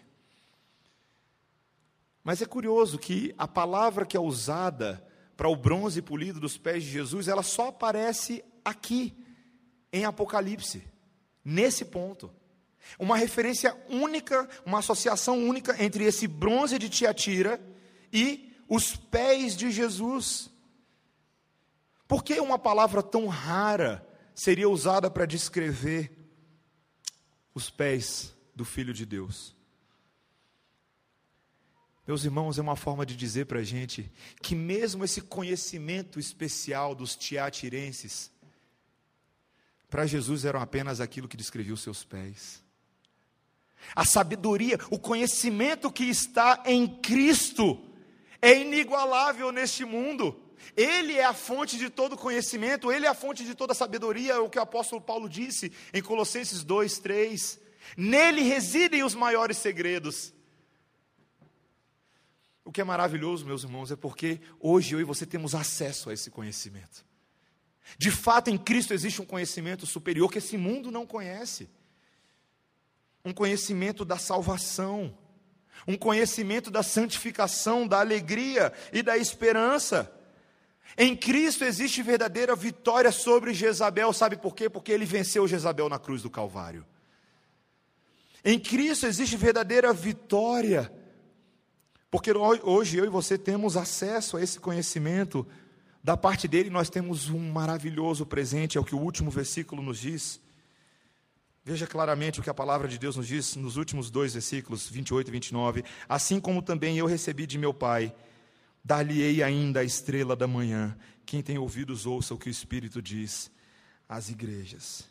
Mas 2.22 2.40
é 2.40 2.46
curioso 2.46 2.96
que 2.96 3.34
a 3.36 3.48
palavra 3.48 4.06
que 4.06 4.16
é 4.16 4.20
usada 4.20 5.04
para 5.36 5.48
o 5.48 5.56
bronze 5.56 6.00
polido 6.00 6.38
dos 6.38 6.56
pés 6.56 6.84
de 6.84 6.90
Jesus, 6.90 7.26
ela 7.26 7.42
só 7.42 7.68
aparece 7.68 8.44
aqui, 8.64 9.16
em 9.92 10.04
Apocalipse, 10.04 10.84
nesse 11.44 11.84
ponto. 11.84 12.32
Uma 12.98 13.16
referência 13.16 13.76
única, 13.88 14.48
uma 14.64 14.78
associação 14.78 15.38
única 15.38 15.82
entre 15.82 16.04
esse 16.04 16.28
bronze 16.28 16.78
de 16.78 16.88
Tiatira 16.88 17.60
e 18.12 18.45
os 18.68 18.96
pés 18.96 19.56
de 19.56 19.70
Jesus. 19.70 20.50
Por 22.06 22.22
que 22.22 22.40
uma 22.40 22.58
palavra 22.58 23.02
tão 23.02 23.26
rara 23.26 24.06
seria 24.34 24.68
usada 24.68 25.10
para 25.10 25.26
descrever 25.26 26.12
os 27.54 27.70
pés 27.70 28.34
do 28.54 28.64
Filho 28.64 28.92
de 28.92 29.04
Deus? 29.04 29.56
Meus 32.06 32.24
irmãos, 32.24 32.56
é 32.56 32.62
uma 32.62 32.76
forma 32.76 33.04
de 33.04 33.16
dizer 33.16 33.46
para 33.46 33.58
a 33.58 33.64
gente 33.64 34.12
que, 34.40 34.54
mesmo 34.54 35.04
esse 35.04 35.20
conhecimento 35.20 36.20
especial 36.20 36.94
dos 36.94 37.16
tiatirenses, 37.16 38.30
para 39.90 40.06
Jesus 40.06 40.44
eram 40.44 40.60
apenas 40.60 41.00
aquilo 41.00 41.26
que 41.26 41.36
descrevia 41.36 41.74
os 41.74 41.82
seus 41.82 42.04
pés. 42.04 42.62
A 43.94 44.04
sabedoria, 44.04 44.78
o 44.90 44.98
conhecimento 44.98 45.90
que 45.90 46.04
está 46.04 46.62
em 46.64 46.86
Cristo, 46.86 47.80
é 48.40 48.58
inigualável 48.58 49.50
neste 49.52 49.84
mundo. 49.84 50.42
Ele 50.76 51.14
é 51.14 51.24
a 51.24 51.34
fonte 51.34 51.76
de 51.78 51.90
todo 51.90 52.16
conhecimento, 52.16 52.90
ele 52.90 53.06
é 53.06 53.08
a 53.08 53.14
fonte 53.14 53.44
de 53.44 53.54
toda 53.54 53.74
sabedoria, 53.74 54.34
é 54.34 54.38
o 54.38 54.50
que 54.50 54.58
o 54.58 54.62
apóstolo 54.62 55.00
Paulo 55.00 55.28
disse 55.28 55.72
em 55.92 56.02
Colossenses 56.02 56.64
2, 56.64 56.98
3. 56.98 57.60
Nele 57.96 58.42
residem 58.42 59.02
os 59.04 59.14
maiores 59.14 59.58
segredos. 59.58 60.34
O 62.64 62.72
que 62.72 62.80
é 62.80 62.84
maravilhoso, 62.84 63.46
meus 63.46 63.62
irmãos, 63.62 63.92
é 63.92 63.96
porque 63.96 64.40
hoje 64.58 64.94
eu 64.94 65.00
e 65.00 65.04
você 65.04 65.24
temos 65.24 65.54
acesso 65.54 66.10
a 66.10 66.12
esse 66.12 66.30
conhecimento. 66.30 67.04
De 67.96 68.10
fato, 68.10 68.50
em 68.50 68.58
Cristo 68.58 68.92
existe 68.92 69.22
um 69.22 69.26
conhecimento 69.26 69.86
superior 69.86 70.30
que 70.30 70.38
esse 70.38 70.56
mundo 70.58 70.90
não 70.90 71.06
conhece. 71.06 71.70
Um 73.24 73.32
conhecimento 73.32 74.04
da 74.04 74.18
salvação 74.18 75.16
um 75.86 75.96
conhecimento 75.96 76.70
da 76.70 76.82
santificação, 76.82 77.86
da 77.86 78.00
alegria 78.00 78.72
e 78.92 79.02
da 79.02 79.16
esperança. 79.16 80.12
Em 80.96 81.16
Cristo 81.16 81.64
existe 81.64 82.02
verdadeira 82.02 82.54
vitória 82.54 83.12
sobre 83.12 83.52
Jezabel, 83.52 84.12
sabe 84.12 84.36
por 84.36 84.54
quê? 84.54 84.68
Porque 84.68 84.92
ele 84.92 85.04
venceu 85.04 85.46
Jezabel 85.46 85.88
na 85.88 85.98
cruz 85.98 86.22
do 86.22 86.30
Calvário. 86.30 86.86
Em 88.44 88.58
Cristo 88.58 89.06
existe 89.06 89.36
verdadeira 89.36 89.92
vitória, 89.92 90.92
porque 92.10 92.32
hoje 92.32 92.96
eu 92.96 93.04
e 93.04 93.08
você 93.08 93.36
temos 93.36 93.76
acesso 93.76 94.36
a 94.36 94.42
esse 94.42 94.60
conhecimento, 94.60 95.46
da 96.02 96.16
parte 96.16 96.46
dele 96.46 96.70
nós 96.70 96.88
temos 96.88 97.28
um 97.28 97.50
maravilhoso 97.50 98.24
presente, 98.24 98.78
é 98.78 98.80
o 98.80 98.84
que 98.84 98.94
o 98.94 99.00
último 99.00 99.30
versículo 99.30 99.82
nos 99.82 99.98
diz. 99.98 100.40
Veja 101.68 101.84
claramente 101.84 102.38
o 102.38 102.44
que 102.44 102.48
a 102.48 102.54
palavra 102.54 102.86
de 102.86 102.96
Deus 102.96 103.16
nos 103.16 103.26
diz 103.26 103.56
nos 103.56 103.76
últimos 103.76 104.08
dois 104.08 104.34
versículos, 104.34 104.88
28 104.88 105.26
e 105.26 105.32
29. 105.32 105.84
Assim 106.08 106.38
como 106.38 106.62
também 106.62 106.96
eu 106.96 107.06
recebi 107.06 107.44
de 107.44 107.58
meu 107.58 107.74
Pai, 107.74 108.14
dar-lhe-ei 108.84 109.42
ainda 109.42 109.80
a 109.80 109.84
estrela 109.84 110.36
da 110.36 110.46
manhã. 110.46 110.96
Quem 111.26 111.42
tem 111.42 111.58
ouvidos, 111.58 112.06
ouça 112.06 112.32
o 112.32 112.38
que 112.38 112.48
o 112.48 112.50
Espírito 112.52 113.02
diz 113.02 113.50
às 114.08 114.28
igrejas. 114.28 115.08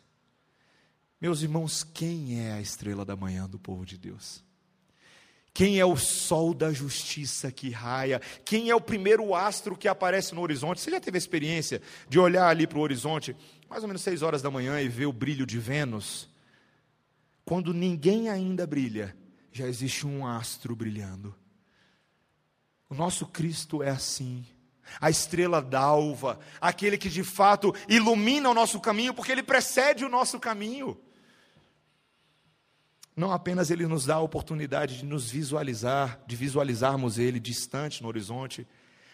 Meus 1.20 1.42
irmãos, 1.42 1.84
quem 1.84 2.40
é 2.40 2.52
a 2.54 2.60
estrela 2.62 3.04
da 3.04 3.14
manhã 3.14 3.46
do 3.46 3.58
povo 3.58 3.84
de 3.84 3.98
Deus? 3.98 4.42
Quem 5.52 5.78
é 5.78 5.84
o 5.84 5.98
sol 5.98 6.54
da 6.54 6.72
justiça 6.72 7.52
que 7.52 7.68
raia? 7.68 8.18
Quem 8.46 8.70
é 8.70 8.74
o 8.74 8.80
primeiro 8.80 9.34
astro 9.34 9.76
que 9.76 9.88
aparece 9.88 10.34
no 10.34 10.40
horizonte? 10.40 10.80
Você 10.80 10.90
já 10.90 11.00
teve 11.00 11.18
a 11.18 11.20
experiência 11.20 11.82
de 12.08 12.18
olhar 12.18 12.48
ali 12.48 12.66
para 12.66 12.78
o 12.78 12.82
horizonte, 12.82 13.36
mais 13.68 13.82
ou 13.82 13.88
menos 13.88 14.00
seis 14.00 14.22
horas 14.22 14.40
da 14.40 14.50
manhã, 14.50 14.80
e 14.80 14.88
ver 14.88 15.04
o 15.04 15.12
brilho 15.12 15.44
de 15.44 15.58
Vênus? 15.58 16.34
Quando 17.46 17.72
ninguém 17.72 18.28
ainda 18.28 18.66
brilha, 18.66 19.16
já 19.52 19.68
existe 19.68 20.04
um 20.04 20.26
astro 20.26 20.74
brilhando. 20.74 21.32
O 22.90 22.94
nosso 22.94 23.24
Cristo 23.24 23.84
é 23.84 23.88
assim. 23.88 24.44
A 25.00 25.10
estrela 25.10 25.62
d'alva, 25.62 26.40
aquele 26.60 26.98
que 26.98 27.08
de 27.08 27.22
fato 27.22 27.72
ilumina 27.88 28.50
o 28.50 28.54
nosso 28.54 28.80
caminho, 28.80 29.14
porque 29.14 29.30
ele 29.30 29.44
precede 29.44 30.04
o 30.04 30.08
nosso 30.08 30.40
caminho. 30.40 31.00
Não 33.14 33.30
apenas 33.30 33.70
ele 33.70 33.86
nos 33.86 34.06
dá 34.06 34.16
a 34.16 34.20
oportunidade 34.20 34.98
de 34.98 35.04
nos 35.04 35.30
visualizar, 35.30 36.20
de 36.26 36.34
visualizarmos 36.34 37.16
ele 37.16 37.38
distante 37.38 38.02
no 38.02 38.08
horizonte, 38.08 38.66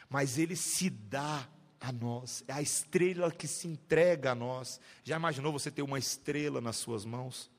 mas 0.09 0.39
ele 0.39 0.57
se 0.57 0.89
dá 0.89 1.47
a 1.79 1.93
nós, 1.93 2.43
é 2.49 2.55
a 2.55 2.63
estrela 2.63 3.31
que 3.31 3.47
se 3.47 3.69
entrega 3.69 4.33
a 4.33 4.35
nós. 4.35 4.81
Já 5.05 5.17
imaginou 5.17 5.53
você 5.53 5.71
ter 5.71 5.83
uma 5.83 5.99
estrela 5.99 6.63
nas 6.63 6.77
suas 6.77 7.05
mãos? 7.05 7.52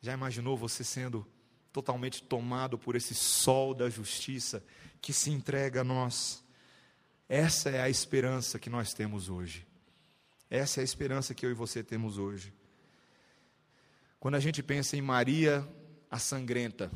Já 0.00 0.12
imaginou 0.12 0.56
você 0.56 0.84
sendo 0.84 1.26
totalmente 1.72 2.22
tomado 2.22 2.78
por 2.78 2.96
esse 2.96 3.14
sol 3.14 3.74
da 3.74 3.90
justiça 3.90 4.64
que 5.00 5.12
se 5.12 5.30
entrega 5.30 5.80
a 5.80 5.84
nós? 5.84 6.44
Essa 7.28 7.70
é 7.70 7.80
a 7.80 7.90
esperança 7.90 8.58
que 8.58 8.70
nós 8.70 8.94
temos 8.94 9.28
hoje. 9.28 9.66
Essa 10.48 10.80
é 10.80 10.82
a 10.82 10.84
esperança 10.84 11.34
que 11.34 11.44
eu 11.44 11.50
e 11.50 11.54
você 11.54 11.82
temos 11.82 12.18
hoje. 12.18 12.52
Quando 14.20 14.36
a 14.36 14.40
gente 14.40 14.62
pensa 14.62 14.96
em 14.96 15.02
Maria 15.02 15.66
a 16.10 16.18
sangrenta, 16.18 16.90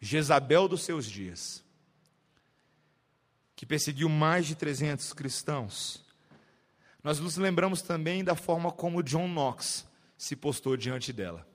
Jezabel 0.00 0.68
dos 0.68 0.82
seus 0.82 1.06
dias, 1.06 1.64
que 3.54 3.64
perseguiu 3.64 4.08
mais 4.08 4.46
de 4.46 4.54
300 4.54 5.12
cristãos. 5.12 6.04
Nós 7.02 7.18
nos 7.18 7.36
lembramos 7.36 7.80
também 7.80 8.22
da 8.22 8.34
forma 8.34 8.70
como 8.70 9.02
John 9.02 9.28
Knox 9.28 9.86
se 10.18 10.36
postou 10.36 10.76
diante 10.76 11.12
dela. 11.12 11.46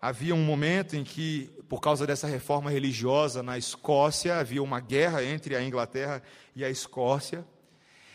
Havia 0.00 0.34
um 0.34 0.44
momento 0.44 0.94
em 0.94 1.02
que, 1.02 1.50
por 1.68 1.80
causa 1.80 2.06
dessa 2.06 2.28
reforma 2.28 2.70
religiosa 2.70 3.42
na 3.42 3.58
Escócia, 3.58 4.38
havia 4.38 4.62
uma 4.62 4.78
guerra 4.78 5.24
entre 5.24 5.56
a 5.56 5.62
Inglaterra 5.62 6.22
e 6.54 6.64
a 6.64 6.70
Escócia. 6.70 7.44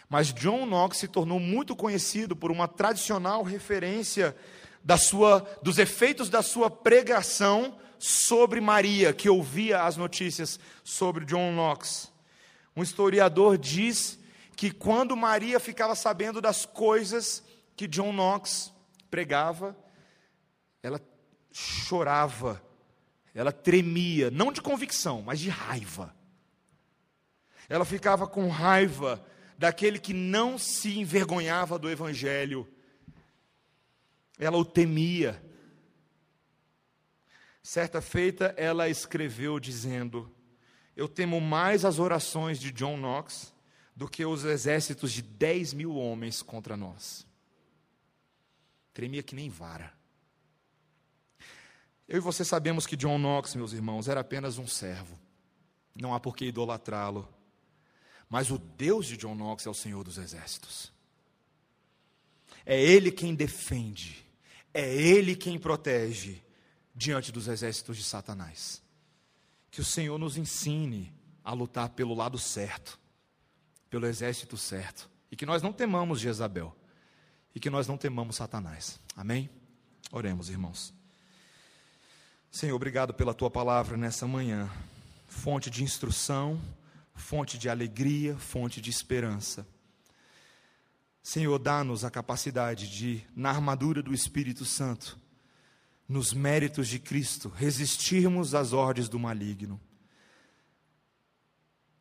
Mas 0.09 0.33
John 0.33 0.65
Knox 0.65 0.97
se 0.97 1.07
tornou 1.09 1.39
muito 1.39 1.75
conhecido 1.75 2.35
por 2.35 2.51
uma 2.51 2.67
tradicional 2.69 3.43
referência 3.43 4.35
da 4.81 4.95
sua, 4.95 5.39
dos 5.61 5.77
efeitos 5.77 6.29
da 6.29 6.41
sua 6.41 6.69
pregação 6.69 7.77
sobre 7.99 8.61
Maria, 8.61 9.13
que 9.13 9.29
ouvia 9.29 9.83
as 9.83 9.97
notícias 9.97 10.59
sobre 10.83 11.25
John 11.25 11.51
Knox. 11.53 12.11
Um 12.75 12.83
historiador 12.83 13.57
diz 13.57 14.19
que 14.55 14.71
quando 14.71 15.17
Maria 15.17 15.59
ficava 15.59 15.95
sabendo 15.95 16.39
das 16.39 16.65
coisas 16.65 17.43
que 17.75 17.87
John 17.87 18.13
Knox 18.13 18.73
pregava, 19.09 19.75
ela 20.81 20.99
chorava, 21.53 22.61
ela 23.33 23.51
tremia, 23.51 24.31
não 24.31 24.51
de 24.51 24.61
convicção, 24.61 25.21
mas 25.21 25.39
de 25.39 25.49
raiva. 25.49 26.13
Ela 27.69 27.85
ficava 27.85 28.27
com 28.27 28.49
raiva 28.49 29.23
daquele 29.57 29.99
que 29.99 30.13
não 30.13 30.57
se 30.57 30.99
envergonhava 30.99 31.77
do 31.77 31.89
Evangelho, 31.89 32.67
ela 34.37 34.57
o 34.57 34.65
temia. 34.65 35.41
Certa 37.61 38.01
feita, 38.01 38.53
ela 38.57 38.89
escreveu 38.89 39.59
dizendo: 39.59 40.29
Eu 40.95 41.07
temo 41.07 41.39
mais 41.39 41.85
as 41.85 41.99
orações 41.99 42.59
de 42.59 42.71
John 42.71 42.97
Knox 42.97 43.53
do 43.95 44.09
que 44.09 44.25
os 44.25 44.43
exércitos 44.43 45.13
de 45.13 45.21
10 45.21 45.73
mil 45.73 45.95
homens 45.95 46.41
contra 46.41 46.75
nós. 46.75 47.25
Tremia 48.93 49.23
que 49.23 49.35
nem 49.35 49.49
vara. 49.49 49.93
Eu 52.13 52.19
e 52.19 52.21
você 52.21 52.45
sabemos 52.45 52.85
que 52.85 52.95
John 52.95 53.17
Knox, 53.17 53.55
meus 53.55 53.73
irmãos, 53.73 54.07
era 54.07 54.21
apenas 54.21 54.59
um 54.59 54.67
servo. 54.67 55.17
Não 55.99 56.13
há 56.13 56.19
por 56.19 56.35
que 56.35 56.45
idolatrá-lo. 56.45 57.27
Mas 58.29 58.51
o 58.51 58.59
Deus 58.59 59.07
de 59.07 59.17
John 59.17 59.33
Knox 59.33 59.65
é 59.65 59.69
o 59.71 59.73
Senhor 59.73 60.03
dos 60.03 60.19
Exércitos. 60.19 60.93
É 62.63 62.79
Ele 62.79 63.11
quem 63.11 63.33
defende 63.33 64.23
é 64.71 64.95
Ele 64.95 65.35
quem 65.35 65.57
protege 65.57 66.39
diante 66.93 67.31
dos 67.31 67.47
exércitos 67.47 67.97
de 67.97 68.03
Satanás. 68.03 68.79
Que 69.71 69.81
o 69.81 69.83
Senhor 69.83 70.19
nos 70.19 70.37
ensine 70.37 71.11
a 71.43 71.51
lutar 71.51 71.89
pelo 71.89 72.13
lado 72.13 72.37
certo, 72.37 72.99
pelo 73.89 74.05
exército 74.05 74.55
certo. 74.55 75.09
E 75.31 75.35
que 75.35 75.47
nós 75.47 75.63
não 75.63 75.73
temamos 75.73 76.19
Jezabel. 76.19 76.75
E 77.55 77.59
que 77.59 77.71
nós 77.71 77.87
não 77.87 77.97
temamos 77.97 78.35
Satanás. 78.35 78.99
Amém? 79.15 79.49
Oremos, 80.11 80.47
irmãos. 80.47 80.93
Senhor, 82.53 82.75
obrigado 82.75 83.15
pela 83.15 83.33
tua 83.33 83.49
palavra 83.49 83.97
nessa 83.97 84.27
manhã. 84.27 84.69
Fonte 85.27 85.71
de 85.71 85.83
instrução, 85.83 86.61
fonte 87.15 87.57
de 87.57 87.67
alegria, 87.67 88.37
fonte 88.37 88.79
de 88.79 88.91
esperança. 88.91 89.65
Senhor, 91.23 91.57
dá-nos 91.57 92.05
a 92.05 92.11
capacidade 92.11 92.87
de, 92.87 93.25
na 93.35 93.49
armadura 93.49 94.03
do 94.03 94.13
Espírito 94.13 94.65
Santo, 94.65 95.17
nos 96.07 96.31
méritos 96.31 96.87
de 96.87 96.99
Cristo, 96.99 97.49
resistirmos 97.49 98.53
às 98.53 98.71
ordens 98.71 99.09
do 99.09 99.17
maligno, 99.17 99.81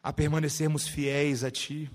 a 0.02 0.12
permanecermos 0.12 0.86
fiéis 0.86 1.42
a 1.44 1.50
Ti, 1.50 1.90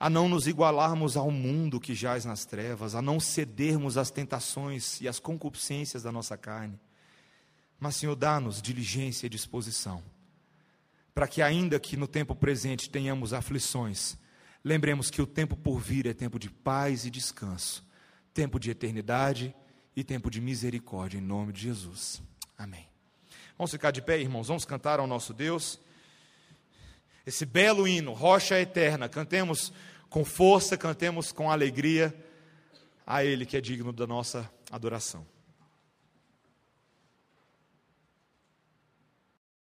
a 0.00 0.08
não 0.08 0.26
nos 0.26 0.46
igualarmos 0.46 1.18
ao 1.18 1.30
mundo 1.30 1.78
que 1.78 1.94
jaz 1.94 2.24
nas 2.24 2.46
trevas, 2.46 2.94
a 2.94 3.02
não 3.02 3.20
cedermos 3.20 3.98
às 3.98 4.10
tentações 4.10 5.02
e 5.02 5.06
às 5.06 5.18
concupiscências 5.18 6.02
da 6.02 6.10
nossa 6.10 6.38
carne. 6.38 6.80
Mas, 7.82 7.96
Senhor, 7.96 8.14
dá-nos 8.14 8.62
diligência 8.62 9.26
e 9.26 9.28
disposição, 9.28 10.02
para 11.14 11.26
que, 11.26 11.42
ainda 11.42 11.80
que 11.80 11.96
no 11.96 12.06
tempo 12.06 12.34
presente 12.34 12.88
tenhamos 12.88 13.32
aflições, 13.34 14.16
Lembremos 14.64 15.10
que 15.10 15.20
o 15.20 15.26
tempo 15.26 15.56
por 15.56 15.80
vir 15.80 16.06
é 16.06 16.14
tempo 16.14 16.38
de 16.38 16.48
paz 16.48 17.04
e 17.04 17.10
descanso, 17.10 17.84
tempo 18.32 18.60
de 18.60 18.70
eternidade 18.70 19.54
e 19.96 20.04
tempo 20.04 20.30
de 20.30 20.40
misericórdia, 20.40 21.18
em 21.18 21.20
nome 21.20 21.52
de 21.52 21.62
Jesus. 21.62 22.22
Amém. 22.56 22.86
Vamos 23.58 23.72
ficar 23.72 23.90
de 23.90 24.00
pé, 24.00 24.20
irmãos, 24.20 24.46
vamos 24.46 24.64
cantar 24.64 25.00
ao 25.00 25.06
nosso 25.06 25.34
Deus. 25.34 25.80
Esse 27.26 27.44
belo 27.44 27.88
hino, 27.88 28.12
Rocha 28.12 28.58
Eterna, 28.60 29.08
cantemos 29.08 29.72
com 30.08 30.24
força, 30.24 30.76
cantemos 30.76 31.32
com 31.32 31.50
alegria 31.50 32.14
a 33.04 33.24
Ele 33.24 33.44
que 33.44 33.56
é 33.56 33.60
digno 33.60 33.92
da 33.92 34.06
nossa 34.06 34.48
adoração. 34.70 35.26